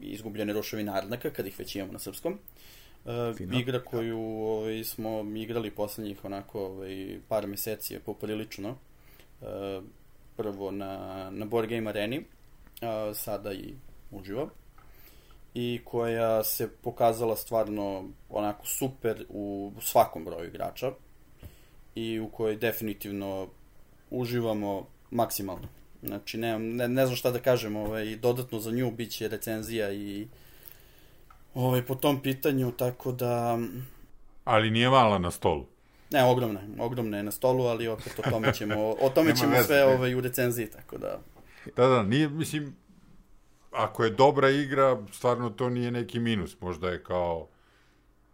[0.00, 2.38] izgubljene roševine Arnaka, kad ih već imamo na srpskom.
[3.04, 8.76] Uh, igra koju ovaj, smo igrali poslednjih onako ovaj, par meseci je poprilično.
[9.40, 9.46] Uh,
[10.36, 12.24] prvo na, na Board Game Areni,
[12.82, 13.74] uh, sada i
[14.10, 14.50] uživo
[15.54, 20.92] i koja se pokazala stvarno onako super u svakom broju igrača
[21.94, 23.48] i u kojoj definitivno
[24.10, 25.68] uživamo maksimalno.
[26.02, 30.28] Znači, ne, ne, ne znam šta da kažem, ovaj, dodatno za nju biće recenzija i
[31.54, 33.58] ovaj, po tom pitanju, tako da...
[34.44, 35.66] Ali nije mala na stolu.
[36.10, 39.62] Ne, ogromna je, ogromna je na stolu, ali opet o tome ćemo, o tome ćemo
[39.62, 41.18] sve ovaj, u recenziji, tako da...
[41.76, 42.76] Da, da, nije, mislim,
[43.72, 46.60] ako je dobra igra, stvarno to nije neki minus.
[46.60, 47.48] Možda je kao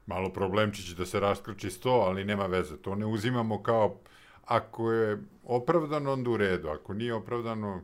[0.07, 2.77] malo problemčić da se raskrči sto, ali nema veze.
[2.77, 3.99] To ne uzimamo kao
[4.45, 6.69] ako je opravdano, onda u redu.
[6.69, 7.81] Ako nije opravdano,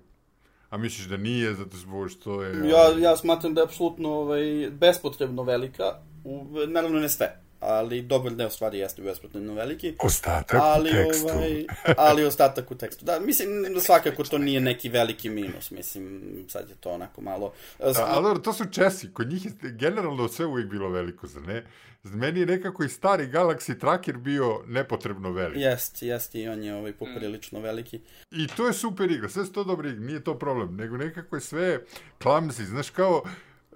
[0.70, 2.68] a misliš da nije, zato zbog što je...
[2.68, 5.84] Ja, ja smatram da je apsolutno ovaj, bespotrebno velika,
[6.24, 9.94] u, naravno ne sve ali dobar deo stvari jeste besplatno veliki.
[9.98, 11.28] Ostatak ali, u tekstu.
[11.28, 11.64] Ovaj,
[11.96, 13.04] ali ostatak u tekstu.
[13.04, 13.48] Da, mislim,
[13.80, 17.52] svakako to nije neki veliki minus, mislim, sad je to onako malo...
[17.78, 21.64] Da, ali to su Česi, kod njih je generalno sve uvijek bilo veliko, za ne?
[22.02, 25.60] Meni je nekako i stari Galaxy Tracker bio nepotrebno veliki.
[25.60, 28.00] Jest, jest i on je ovaj poprilično veliki.
[28.30, 31.36] I to je super igra, sve su to dobre igre, nije to problem, nego nekako
[31.36, 31.80] je sve
[32.18, 33.22] klamsi, znaš kao,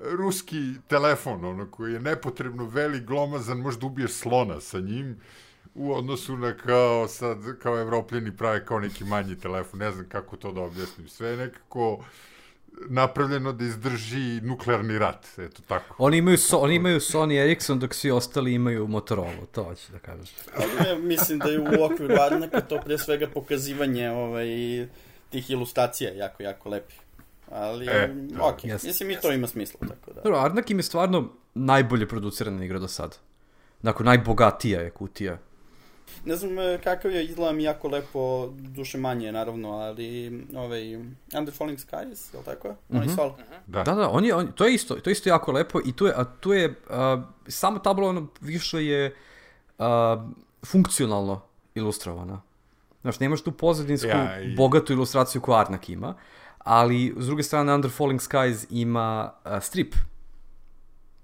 [0.02, 5.20] ruski telefon, ono, koji je nepotrebno velik, glomazan, možda ubiješ slona sa njim,
[5.74, 10.36] u odnosu na kao sad, kao evropljeni prave kao neki manji telefon, ne znam kako
[10.36, 12.04] to da objasnim, sve je nekako
[12.88, 15.94] napravljeno da izdrži nuklearni rat, eto tako.
[15.98, 19.98] Oni imaju, so, oni imaju Sony Ericsson dok svi ostali imaju Motorola, to hoću da
[19.98, 20.30] kažeš.
[20.56, 24.46] Ali ja mislim da je u okviru Arnaka to pre svega pokazivanje ovaj,
[25.30, 26.94] tih ilustracija jako, jako lepi.
[27.52, 28.44] Ali, e, da.
[28.44, 28.84] ok, yes.
[28.84, 30.20] mislim i to ima smisla, tako da.
[30.20, 33.18] Dobro, Arnak im je stvarno najbolje producirana igra do sad.
[33.82, 35.38] Dakle, najbogatija je kutija.
[36.24, 40.96] Ne znam e, kakav je, izgleda mi jako lepo, duše manje naravno, ali ovaj,
[41.38, 42.68] Under Falling Skies, je li tako?
[42.68, 43.16] Mm -hmm.
[43.16, 43.32] Sol.
[43.66, 43.82] Da.
[43.82, 46.06] da, da, on je, on, to je isto, to je isto jako lepo i tu
[46.06, 49.14] je, a tu je, uh, samo tablo ono više je
[49.78, 49.84] uh,
[50.66, 51.40] funkcionalno
[51.74, 52.42] ilustrovana.
[53.02, 54.54] Znaš, nemaš tu pozadinsku ja, i...
[54.56, 56.14] bogatu ilustraciju koju Arnak ima,
[56.64, 59.94] ali s druge strane Under Falling Skies ima uh, strip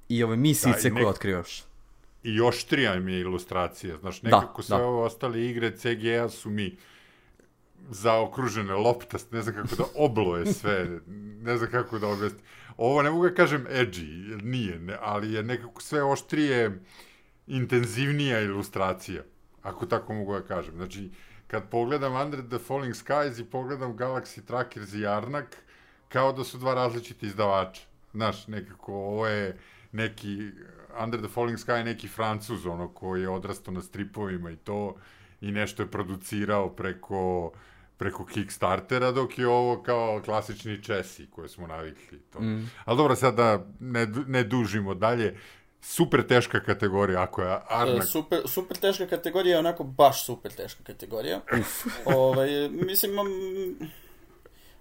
[0.08, 1.62] i ove misice da, koje otkrivaš.
[2.22, 4.84] I još trija mi je ilustracija, znaš, da, nekako da, sve da.
[4.84, 6.76] ove ostale igre CGA su mi
[7.90, 11.00] zaokružene, loptast, ne znam kako da obloje sve,
[11.46, 12.42] ne znam kako da objasnim.
[12.76, 16.80] Ovo ne mogu da kažem edgy, nije, ne, ali je nekako sve oštrije,
[17.46, 19.22] intenzivnija ilustracija,
[19.62, 20.74] ako tako mogu da kažem.
[20.74, 25.56] Znači, uh, kad pogledam Under the Falling Skies i pogledam Galaxy Trackers i Arnak,
[26.08, 27.82] kao da su dva različite izdavača.
[28.12, 29.58] Znaš, nekako, ovo je
[29.92, 30.50] neki,
[31.02, 34.96] Under the Falling Sky je neki francuz, ono, koji je odrastao na stripovima i to,
[35.40, 37.52] i nešto je producirao preko
[37.98, 42.18] preko Kickstartera, dok je ovo kao klasični Česi koje smo navikli.
[42.18, 42.40] To.
[42.40, 42.70] Mm.
[42.84, 45.36] Ali dobro, sad da ne, ne dužimo dalje
[45.80, 48.04] super teška kategorija, ako je Arnak...
[48.04, 51.40] E, super, super teška kategorija je onako baš super teška kategorija.
[52.04, 53.26] ovaj, mislim, imam...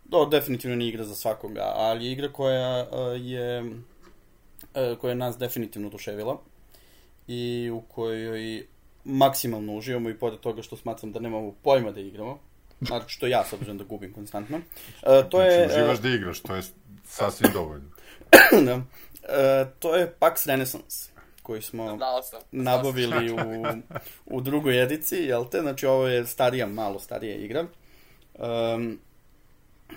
[0.05, 5.15] Do, definitivno nije igra za svakoga, ali je igra koja uh, je uh, koja je
[5.15, 6.37] nas definitivno oduševila
[7.27, 8.65] i u kojoj
[9.03, 12.39] maksimalno uživamo i pored toga što smatram da nemamo pojma da igramo,
[12.81, 14.57] znači što ja s obzirom da gubim konstantno.
[14.57, 14.63] Uh,
[15.29, 16.61] to znači, je, uživaš da igraš, to je
[17.05, 17.89] sasvim dovoljno.
[18.65, 18.81] da.
[19.23, 21.09] E, to je Pax Renaissance
[21.43, 21.99] koji smo
[22.51, 23.37] nabavili u,
[24.25, 25.61] u drugoj edici, jel te?
[25.61, 27.65] Znači ovo je starija, malo starija igra.
[28.33, 28.99] Um,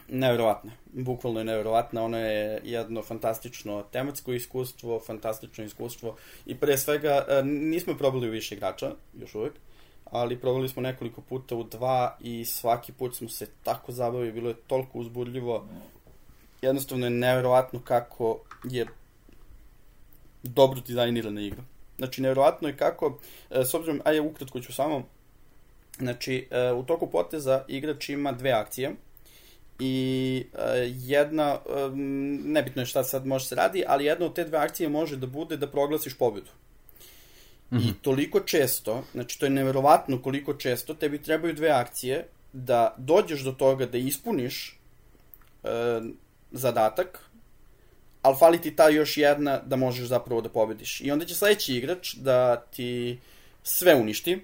[0.08, 7.26] nevjerovatna, bukvalno je nevjerovatna, ono je jedno fantastično tematsko iskustvo, fantastično iskustvo i pre svega
[7.28, 9.52] e, nismo probali u više igrača, još uvek,
[10.04, 14.48] ali probali smo nekoliko puta u dva i svaki put smo se tako zabavili, bilo
[14.48, 15.68] je toliko uzburljivo,
[16.62, 18.86] jednostavno je nevjerovatno kako je
[20.42, 21.62] dobro dizajnirana igra.
[21.98, 23.18] Znači, nevjerovatno je kako,
[23.50, 25.02] e, s obzirom, a je ukratko ću samo,
[25.98, 28.94] znači, e, u toku poteza igrač ima dve akcije
[29.80, 34.44] i uh, jedna, um, nebitno je šta sad može se radi, ali jedna od te
[34.44, 36.50] dve akcije može da bude da proglasiš pobedu.
[37.70, 37.90] Mm -hmm.
[37.90, 43.40] I toliko često, znači to je neverovatno koliko često, tebi trebaju dve akcije da dođeš
[43.40, 44.78] do toga da ispuniš
[45.62, 45.70] uh,
[46.52, 47.30] zadatak,
[48.22, 51.00] ali fali ti ta još jedna da možeš zapravo da pobediš.
[51.00, 53.18] I onda će sledeći igrač da ti
[53.62, 54.40] sve uništi,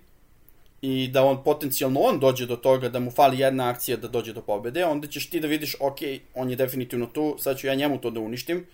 [0.83, 4.33] i da on potencijalno on dođe do toga da mu fali jedna akcija da dođe
[4.33, 5.99] do pobede, onda ćeš ti da vidiš, ok,
[6.35, 8.67] on je definitivno tu, sad ću ja njemu to da uništim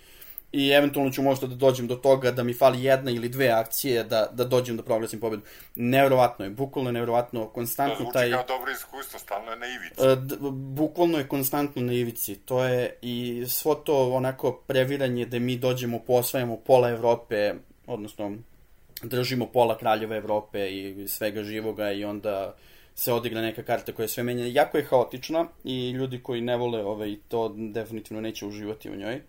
[0.52, 4.04] i eventualno ću možda da dođem do toga da mi fali jedna ili dve akcije
[4.04, 5.42] da, da dođem da proglasim pobedu.
[5.74, 8.30] Nevrovatno je, bukvalno je nevrovatno, konstantno to zvuči taj...
[8.30, 10.00] kao dobro iskustvo, stalno je na ivici.
[10.46, 15.56] Uh, bukvalno je konstantno na ivici, to je i svo to onako previranje da mi
[15.56, 17.54] dođemo, posvajamo pola Evrope,
[17.86, 18.32] odnosno
[19.02, 22.54] držimo pola kraljeva Evrope i svega živoga i onda
[22.94, 24.48] se odigra neka karta koja je sve menjena.
[24.48, 29.20] Jako je haotična i ljudi koji ne vole ovaj, to definitivno neće uživati u njoj.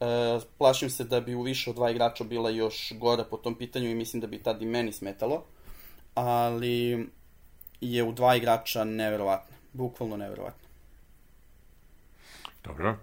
[0.00, 3.54] E, plašim se da bi u više od dva igrača bila još gora po tom
[3.54, 5.44] pitanju i mislim da bi tad i meni smetalo.
[6.14, 7.08] Ali
[7.80, 9.56] je u dva igrača neverovatno.
[9.72, 10.68] Bukvalno neverovatno.
[12.64, 12.96] Dobro.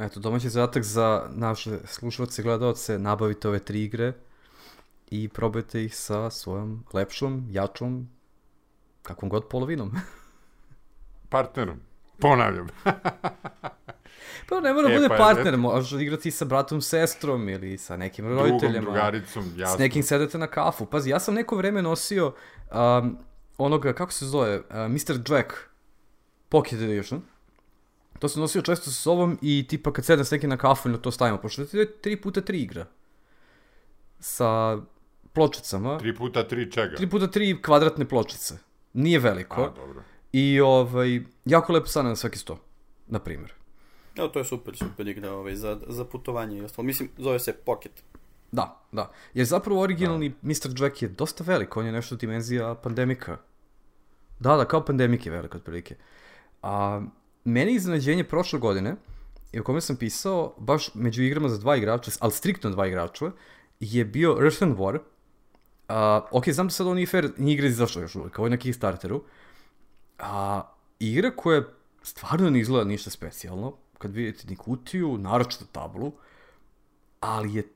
[0.00, 4.12] Eto, domaći zadatak za naše slušalce i gledalce, nabavite ove tri igre,
[5.10, 8.08] i probajte ih sa svojom lepšom, jačom,
[9.02, 9.92] kakvom god polovinom.
[11.30, 11.80] Partnerom.
[12.18, 12.68] Ponavljam.
[14.48, 15.60] pa ne mora e, bude pa, partner, et...
[15.60, 18.80] može igrati sa bratom, sestrom ili sa nekim roditeljima.
[18.80, 19.76] Drugom, drugaricom, jasno.
[19.76, 20.86] S nekim sedete na kafu.
[20.86, 22.32] Pazi, ja sam neko vreme nosio
[22.72, 23.18] um,
[23.58, 25.20] onoga, kako se zove, uh, Mr.
[25.30, 25.52] Jack
[26.48, 27.22] Pocket Edition.
[28.18, 31.02] To sam nosio često sa sobom i tipa kad sedem s nekim na kafu ili
[31.02, 32.86] to stavimo, pošto je 3 puta 3 igra.
[34.20, 34.78] Sa
[35.32, 35.98] pločicama.
[35.98, 36.96] 3 puta 3 čega?
[36.96, 38.58] 3 puta 3 kvadratne pločice.
[38.92, 39.62] Nije veliko.
[39.62, 40.02] A, dobro.
[40.32, 42.58] I ovaj, jako lepo stane na svaki sto,
[43.06, 43.57] na primjer.
[44.18, 46.86] Evo, to je super, super igra ovaj, za, za putovanje i ostalo.
[46.86, 48.02] Mislim, zove se Pocket.
[48.52, 49.10] Da, da.
[49.34, 50.34] Jer zapravo originalni da.
[50.42, 50.82] Mr.
[50.82, 53.36] Jack je dosta velik, on je nešto dimenzija pandemika.
[54.40, 55.96] Da, da, kao pandemik je velik otprilike.
[56.62, 57.02] A,
[57.44, 58.96] meni iznenađenje prošle godine,
[59.52, 63.30] i o kome sam pisao, baš među igrama za dva igrača, ali striktno dva igrača,
[63.80, 64.98] je bio and War,
[65.88, 65.94] Uh,
[66.30, 68.56] ok, znam da sad on nije fair, nije igra izašla još uvijek, ovo je na
[68.56, 69.22] Kickstarteru.
[70.18, 70.62] A,
[70.98, 71.62] igra koja
[72.02, 76.12] stvarno ne izgleda ništa specijalno, kad vidite ni kutiju, naročito tablu,
[77.20, 77.68] ali je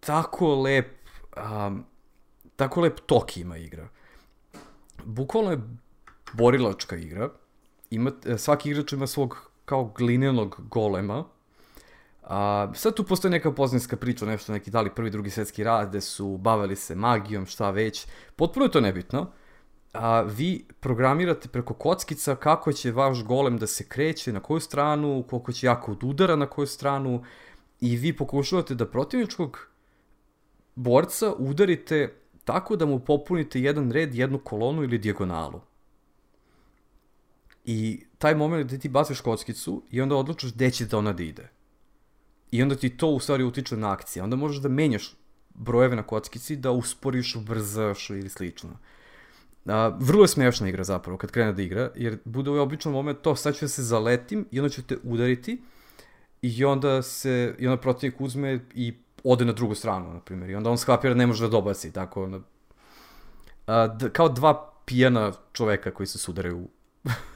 [0.00, 0.86] tako lep,
[1.36, 1.84] um,
[2.56, 3.88] tako lep tok ima igra.
[5.04, 5.60] Bukvalno je
[6.32, 7.30] borilačka igra.
[7.90, 11.24] Ima, svaki igrač ima svog kao glinenog golema,
[12.26, 16.00] A, sad tu postoji neka poznanska priča, nešto neki dali prvi, drugi svetski rat, gde
[16.00, 18.06] su bavili se magijom, šta već.
[18.36, 19.26] Potpuno je to nebitno.
[19.94, 25.24] A, vi programirate preko kockica kako će vaš golem da se kreće, na koju stranu,
[25.30, 27.22] koliko će jako od udara na koju stranu
[27.80, 29.68] i vi pokušavate da protivničkog
[30.74, 32.14] borca udarite
[32.44, 35.60] tako da mu popunite jedan red, jednu kolonu ili dijagonalu.
[37.64, 41.22] I taj moment gde ti baciš kockicu i onda odlučaš gde će da ona da
[41.22, 41.50] ide.
[42.50, 44.22] I onda ti to u stvari utiče na akcije.
[44.22, 45.16] Onda možeš da menjaš
[45.54, 48.78] brojeve na kockici, da usporiš, ubrzaš ili slično.
[49.66, 53.18] A, vrlo je smiješna igra zapravo kad krene da igra, jer bude ovaj običan moment
[53.22, 55.62] to, sad ću da se zaletim i onda ću te udariti
[56.42, 58.94] i onda se, i onda protivnik uzme i
[59.24, 61.92] ode na drugu stranu, na primjer, i onda on shvapira da ne može da dobaci,
[61.92, 62.40] tako, onda,
[63.66, 66.68] a, kao dva pijana čoveka koji se sudaraju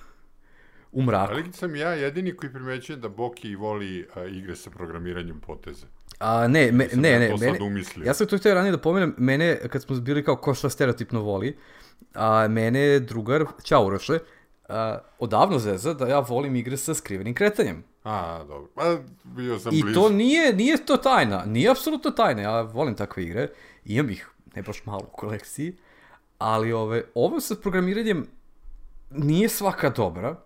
[0.93, 1.33] u mraku.
[1.33, 5.87] Ali sam ja jedini koji primećuje da Boki voli a, igre sa programiranjem poteze.
[6.19, 7.59] A, ne, me, ne, ne, mene,
[8.05, 11.21] ja sam to htio ranije da pomenem, mene, kad smo bili kao ko šta stereotipno
[11.21, 11.57] voli,
[12.15, 14.19] a, mene drugar, ćao Uroše,
[14.69, 17.85] a, odavno zeza da ja volim igre sa skrivenim kretanjem.
[18.05, 18.69] A, dobro.
[18.75, 20.01] Pa, bio sam I blizu.
[20.01, 23.49] to nije, nije to tajna, nije apsolutno tajna, ja volim takve igre,
[23.85, 25.77] imam ih, ne baš malo u kolekciji,
[26.39, 28.27] ali ove, ovo sa programiranjem
[29.11, 30.37] nije svaka dobra,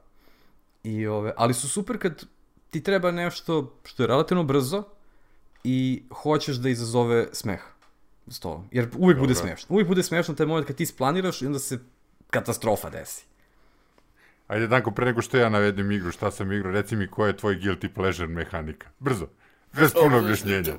[0.84, 2.24] I ove, ali su super kad
[2.70, 4.84] ti treba nešto što je relativno brzo
[5.64, 7.60] i hoćeš da izazove smeh
[8.26, 8.64] s to.
[8.70, 9.20] Jer uvijek Dobre.
[9.20, 9.66] bude smešno.
[9.74, 11.78] Uvijek bude smešno taj moment kad ti splaniraš i onda se
[12.30, 13.24] katastrofa desi.
[14.48, 17.36] Ajde, Danko, pre nego što ja navedem igru, šta sam igrao, reci mi koja je
[17.36, 18.88] tvoj guilty pleasure mehanika.
[18.98, 19.26] Brzo.
[19.72, 20.74] Bez puno objašnjenja.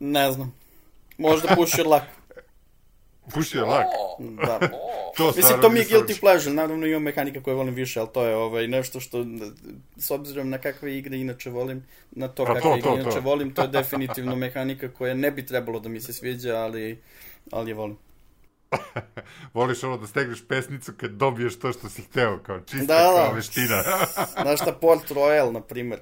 [0.00, 0.54] ne znam.
[1.18, 2.06] Možda puši lako.
[3.32, 3.86] Puši je lak.
[4.18, 4.58] Da.
[5.16, 8.24] to Mislim, to mi je guilty pleasure, naravno imam mehanika koje volim više, ali to
[8.24, 9.24] je ovaj, nešto što,
[9.96, 13.20] s obzirom na kakve igre inače volim, na to kakve to, igre to, inače to.
[13.20, 17.02] volim, to je definitivno mehanika koja ne bi trebalo da mi se sviđa, ali,
[17.50, 17.96] ali je volim.
[19.54, 23.14] Voliš ono da stegneš pesnicu kad dobiješ to što si hteo, kao čista Da, kao
[23.14, 23.30] da.
[23.34, 23.82] veština.
[24.42, 25.98] Znaš šta, Port Royal, na primer.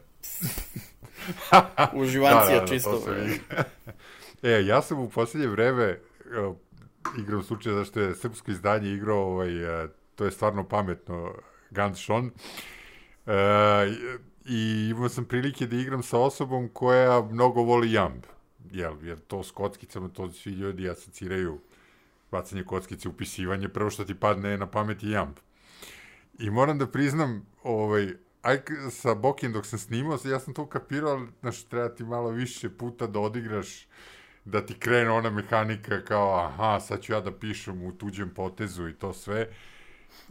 [2.02, 3.00] Uživancija to čisto.
[3.00, 3.40] se vidi.
[4.42, 5.98] e, ja sam u posljednje vreme
[7.18, 11.34] igram slučaja zašto je srpsko izdanje igrao ovaj, uh, to je stvarno pametno
[11.70, 12.30] Guns Shon.
[13.26, 13.32] Uh,
[14.44, 18.24] I imao sam prilike da igram sa osobom koja mnogo voli jamb.
[18.70, 21.59] Jel, jer to s kockicama, to svi ljudi asociraju
[22.30, 25.36] bacanje kockice, upisivanje, prvo što ti padne na pamet je jamb.
[26.38, 31.11] I moram da priznam, ovaj, aj, sa Bokin dok sam snimao, ja sam to kapirao,
[31.11, 33.86] ali, znaš, treba ti malo više puta da odigraš,
[34.45, 38.88] da ti krene ona mehanika kao, aha, sad ću ja da pišem u tuđem potezu
[38.88, 39.49] i to sve.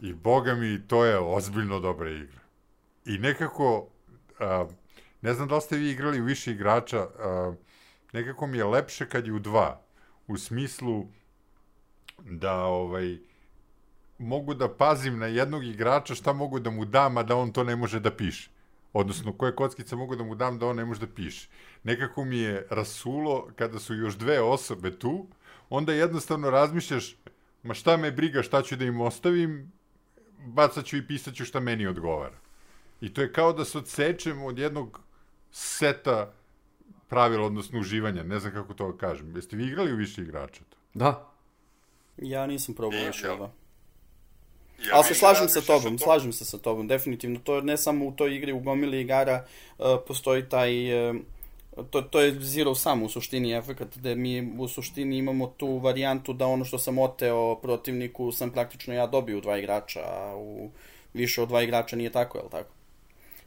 [0.00, 2.40] I boga mi, to je ozbiljno dobra igra.
[3.04, 3.88] I nekako,
[4.38, 4.66] a,
[5.22, 7.54] ne znam da li ste vi igrali u više igrača, a,
[8.12, 9.80] nekako mi je lepše kad je u dva.
[10.26, 11.06] U smislu
[12.18, 13.18] da, ovaj,
[14.18, 17.64] mogu da pazim na jednog igrača šta mogu da mu dam, a da on to
[17.64, 18.50] ne može da piše.
[18.92, 21.48] Odnosno, koje kockice mogu da mu dam da on ne može da piše.
[21.82, 25.26] Nekako mi je rasulo kada su još dve osobe tu,
[25.70, 27.16] onda jednostavno razmišljaš,
[27.62, 29.72] ma šta me briga, šta ću da im ostavim,
[30.46, 32.36] bacat ću i pisat ću šta meni odgovara.
[33.00, 35.00] I to je kao da se odsečem od jednog
[35.50, 36.32] seta
[37.08, 38.22] pravila, odnosno uživanja.
[38.22, 39.36] Ne znam kako to kažem.
[39.36, 40.76] Jeste vi igrali u više igrača to?
[40.94, 41.32] Da.
[42.16, 43.32] Ja nisam probao još ja.
[43.32, 43.52] ovo.
[44.78, 47.40] Ja Ali se slažem sa tobom, tom- slažem se sa tobom, definitivno.
[47.44, 49.44] To je ne samo u toj igri, u gomili igara
[49.78, 50.72] uh, postoji taj...
[51.10, 51.16] Uh,
[51.90, 56.32] to, to je Zero Sum u suštini efekt, gde mi u suštini imamo tu varijantu
[56.32, 60.70] da ono što sam oteo protivniku sam praktično ja dobio u dva igrača, a u
[61.14, 62.70] više od dva igrača nije tako, je li tako?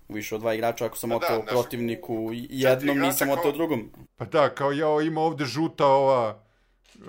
[0.07, 3.39] U više od dva igrača ako sam Pa da, oteo znaš, protivniku jednom, nisam igrača
[3.41, 3.91] oteo kao- drugom.
[4.15, 6.39] Pa da, kao ja ima ovde žuta ova,
[6.95, 7.05] uh,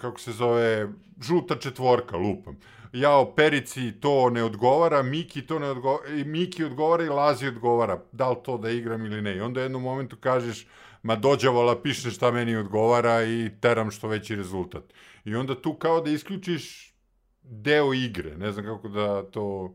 [0.00, 0.88] kako se zove,
[1.22, 2.60] žuta četvorka, lupam.
[2.92, 8.30] Jao, Perici to ne odgovara, Miki to ne odgovara, Miki odgovara i Lazi odgovara, da
[8.30, 9.36] li to da igram ili ne.
[9.36, 10.66] I onda u jednom momentu kažeš,
[11.02, 14.84] ma dođavola, piše šta meni odgovara i teram što veći rezultat.
[15.24, 16.94] I onda tu kao da isključiš
[17.42, 19.74] deo igre, ne znam kako da to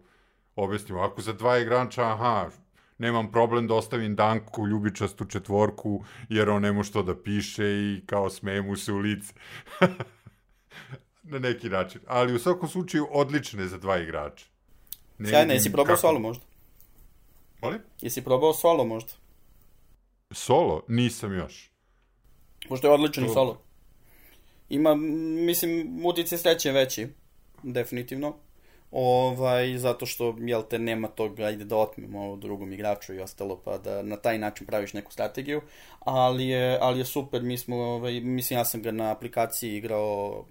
[0.55, 1.01] objasnimo.
[1.01, 2.49] Ako za dva igrača, aha,
[2.97, 8.01] nemam problem da ostavim Danku ljubičastu četvorku, jer on ne može to da piše i
[8.05, 9.34] kao smeje mu se u lice.
[11.24, 12.01] Na neki način.
[12.07, 14.45] Ali u svakom slučaju odlične za dva igrača.
[15.17, 16.43] Ne vidim jesi probao kako- solo možda?
[17.61, 17.80] Molim?
[18.01, 19.11] Jesi probao solo možda?
[20.32, 20.84] Solo?
[20.88, 21.71] Nisam još.
[22.69, 23.61] Pošto je odličan To- solo.
[24.69, 27.07] Ima, mislim, utice sreće veći,
[27.63, 28.36] definitivno.
[28.91, 33.78] Ovaj, zato što, jel te, nema tog, ajde da otmemo drugom igraču i ostalo, pa
[33.78, 35.61] da na taj način praviš neku strategiju.
[35.99, 40.45] Ali je, ali je super, mi smo, ovaj, mislim, ja sam ga na aplikaciji igrao,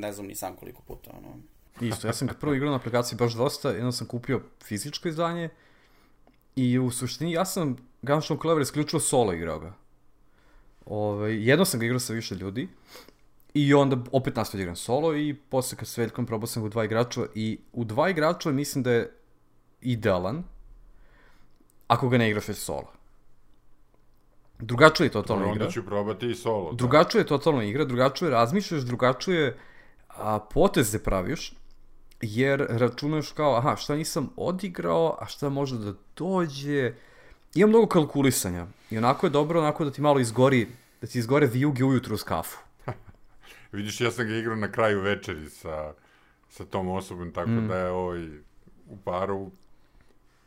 [0.00, 1.36] ne znam ni sam koliko puta, ono.
[1.80, 5.48] Isto, ja sam ga prvo igrao na aplikaciji baš dosta, jedno sam kupio fizičko izdanje
[6.56, 9.72] i u suštini ja sam Gunshot Clever isključivo solo igrao ga.
[10.86, 12.68] Ove, jedno sam ga igrao sa više ljudi
[13.54, 16.66] i onda opet nastavio da igram solo i posle kad s Veljkom probao sam ga
[16.66, 19.16] u dva igrača i u dva igrača mislim da je
[19.80, 20.44] idealan
[21.86, 22.92] ako ga ne igraš već solo.
[24.60, 25.52] Drugačije je totalno igra.
[25.52, 26.70] Onda ću probati i solo.
[26.70, 26.76] da.
[26.76, 29.56] Drugačije je totalno igra, drugačije razmišljaš, drugačije
[30.08, 31.52] a, poteze praviš,
[32.20, 36.92] jer računaš kao, aha, šta nisam odigrao, a šta može da dođe.
[37.54, 40.68] Ima mnogo kalkulisanja i onako je dobro onako da ti malo izgori,
[41.00, 42.58] da ti izgore vijuge ujutru uz kafu.
[43.72, 45.92] Vidiš, ja sam ga igrao na kraju večeri sa,
[46.48, 47.68] sa tom osobom, tako Mm.
[47.68, 48.28] da je ovaj
[48.86, 49.50] u paru,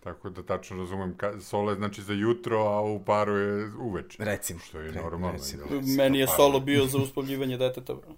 [0.04, 4.18] tako da tačno razumem, ka, solo je znači za jutro, a u paru je uveče.
[4.24, 4.60] Recimo.
[4.60, 5.32] Što je Re- normalno.
[5.32, 5.64] recimo.
[5.72, 5.82] jel?
[5.98, 7.94] Meni je Pa, solo bio za uspavljivanje deteta.
[7.94, 8.10] bro.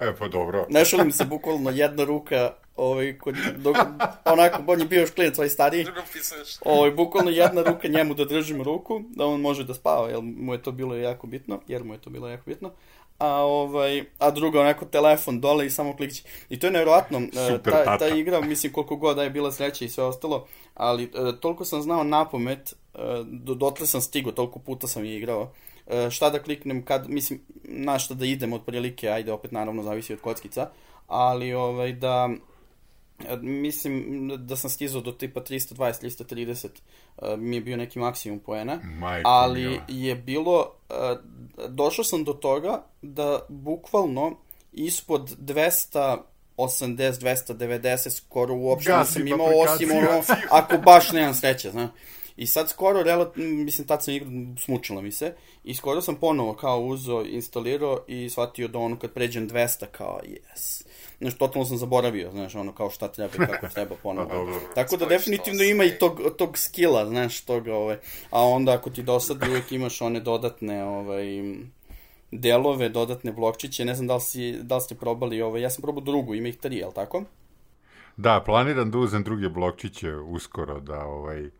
[0.00, 0.66] E, pa dobro.
[0.70, 3.76] Ne šalim se, bukvalno jedna ruka, ovaj, kod, dok,
[4.24, 6.48] onako, on je bio još klinac, ovaj stariji, Drugom pisuješ.
[6.64, 10.52] Ovo, bukvalno jedna ruka njemu da držim ruku, da on može da spava, jer mu
[10.52, 12.72] je to bilo jako bitno, jer mu je to bilo jako bitno.
[13.18, 16.22] A, ovaj, a druga onako telefon dole i samo klikći.
[16.48, 17.18] I to je nevjerojatno.
[17.18, 17.98] e, Super ta, tata.
[17.98, 21.08] ta igra, mislim koliko god da je bila sreća i sve ostalo, ali e,
[21.40, 25.52] toliko sam znao napamet, e, do, dotle sam stigao, toliko puta sam je igrao.
[26.10, 30.20] Šta da kliknem, kad, mislim, na šta da idem otprilike, ajde, opet naravno zavisi od
[30.20, 30.70] kockica,
[31.06, 32.30] ali ovaj, da,
[33.40, 36.68] Mislim da sam stizao do tipa 320, 330,
[37.16, 39.82] uh, mi je bio neki maksimum poena, Majko ali mila.
[39.88, 40.94] je bilo, uh,
[41.68, 44.36] došao sam do toga da bukvalno
[44.72, 46.18] ispod 280,
[46.56, 50.22] 290 skoro uopšte Gasim nisam imao osim ono,
[50.58, 51.90] ako baš nemam sreće, znaš.
[52.36, 55.34] I sad skoro, relat, mislim, tad sam igrao, smučila mi se,
[55.64, 60.20] i skoro sam ponovo kao uzo, instalirao i shvatio da ono kad pređem 200 kao,
[60.24, 60.86] yes.
[61.18, 64.28] Znaš, totalno sam zaboravio, znaš, ono kao šta treba i kako treba ponovo.
[64.34, 64.60] dobro.
[64.74, 67.96] Tako da definitivno ima i tog, tog skilla, znaš, toga, ovaj.
[68.30, 71.26] A onda ako ti dosadi uvijek imaš one dodatne, ovaj,
[72.30, 75.82] delove, dodatne blokčiće, ne znam da li, si, da li ste probali, ovaj, ja sam
[75.82, 77.24] probao drugu, ima ih tri, jel tako?
[78.16, 81.50] Da, planiram da uzem druge blokčiće uskoro, da ovaj...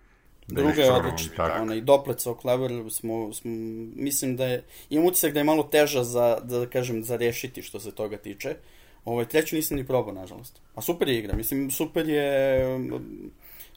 [0.49, 3.51] Da Druga je odlična, onaj Doplec o Clever smo, smo,
[3.97, 7.80] mislim da je, imam utisak da je malo teža za, da, kažem, za rešiti što
[7.80, 8.57] se toga tiče.
[9.05, 10.61] Ovaj, treću nisam ni probao, nažalost.
[10.74, 12.61] A super je igra, mislim, super je,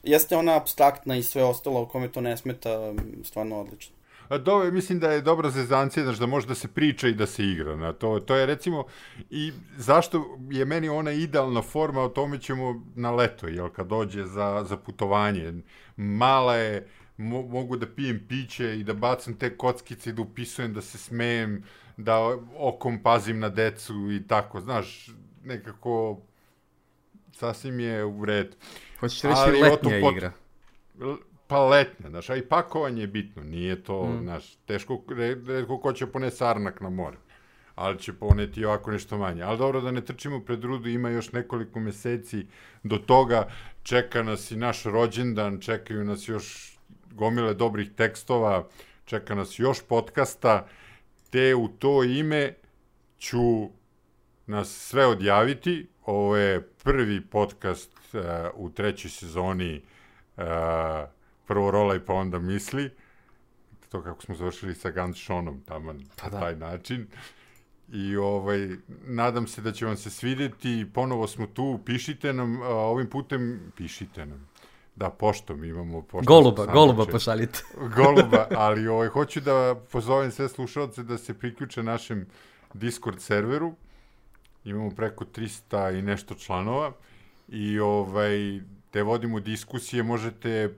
[0.02, 2.94] jeste ona abstraktna i sve ostalo, u kome to ne smeta,
[3.24, 3.99] stvarno odlično.
[4.30, 7.26] A do, mislim da je dobra zezancija, znaš, da može da se priča i da
[7.26, 7.76] se igra.
[7.76, 8.84] Na to, to je recimo,
[9.30, 14.26] i zašto je meni ona idealna forma, o tome ćemo na leto, jel, kad dođe
[14.26, 15.52] za, za putovanje.
[15.96, 20.74] Mala je, mo, mogu da pijem piće i da bacam te kockice i da upisujem,
[20.74, 21.64] da se smejem,
[21.96, 22.18] da
[22.58, 25.10] okom pazim na decu i tako, znaš,
[25.44, 26.20] nekako
[27.32, 28.56] sasvim je u redu.
[29.00, 30.32] Hoćeš reći Ali letnja pot- igra.
[31.50, 34.22] Pa letnja, znaš, a i pakovanje je bitno, nije to, mm.
[34.22, 37.16] znaš, teško, re- redko ko će poneti sarnak na more,
[37.74, 39.42] ali će poneti ovako nešto manje.
[39.42, 42.46] Ali dobro da ne trčimo pred rudu, ima još nekoliko meseci
[42.82, 43.48] do toga,
[43.82, 46.78] čeka nas i naš rođendan, čekaju nas još
[47.12, 48.68] gomile dobrih tekstova,
[49.04, 50.66] čeka nas još podcasta,
[51.30, 52.54] te u to ime
[53.18, 53.70] ću
[54.46, 55.88] nas sve odjaviti.
[56.06, 58.20] Ovo je prvi podcast uh,
[58.54, 59.82] u trećoj sezoni
[60.36, 60.44] uh,
[61.50, 62.90] prvo rolaj pa onda misli.
[63.88, 66.40] To kako smo završili sa Guns Seanom tamo Pa na da.
[66.40, 67.06] taj način.
[67.92, 68.68] I ovaj,
[69.06, 70.86] nadam se da će vam se svideti.
[70.94, 74.48] Ponovo smo tu, pišite nam, a, ovim putem pišite nam.
[74.96, 76.24] Da, poštom imamo poštom.
[76.24, 77.62] Goluba, goluba pošaljite.
[77.96, 82.26] Goluba, ali ovaj, hoću da pozovem sve slušalce da se priključe našem
[82.74, 83.74] Discord serveru.
[84.64, 86.92] Imamo preko 300 i nešto članova
[87.48, 90.74] i ovaj, te vodimo diskusije, možete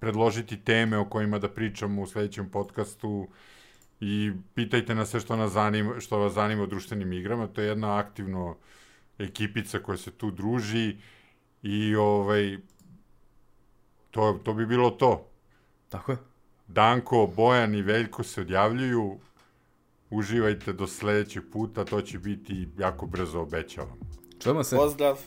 [0.00, 3.28] predložiti teme o kojima da pričamo u sledećem podcastu
[4.00, 7.46] i pitajte nas sve što, nas zanima, što vas zanima o društvenim igrama.
[7.46, 8.56] To je jedna aktivno
[9.18, 10.96] ekipica koja se tu druži
[11.62, 12.58] i ovaj,
[14.10, 15.28] to, to bi bilo to.
[15.88, 16.18] Tako je.
[16.68, 19.18] Danko, Bojan i Veljko se odjavljuju.
[20.10, 23.98] Uživajte do sledećeg puta, to će biti jako brzo, obećavam.
[24.42, 24.76] Čujemo se.
[24.76, 25.18] Pozdrav!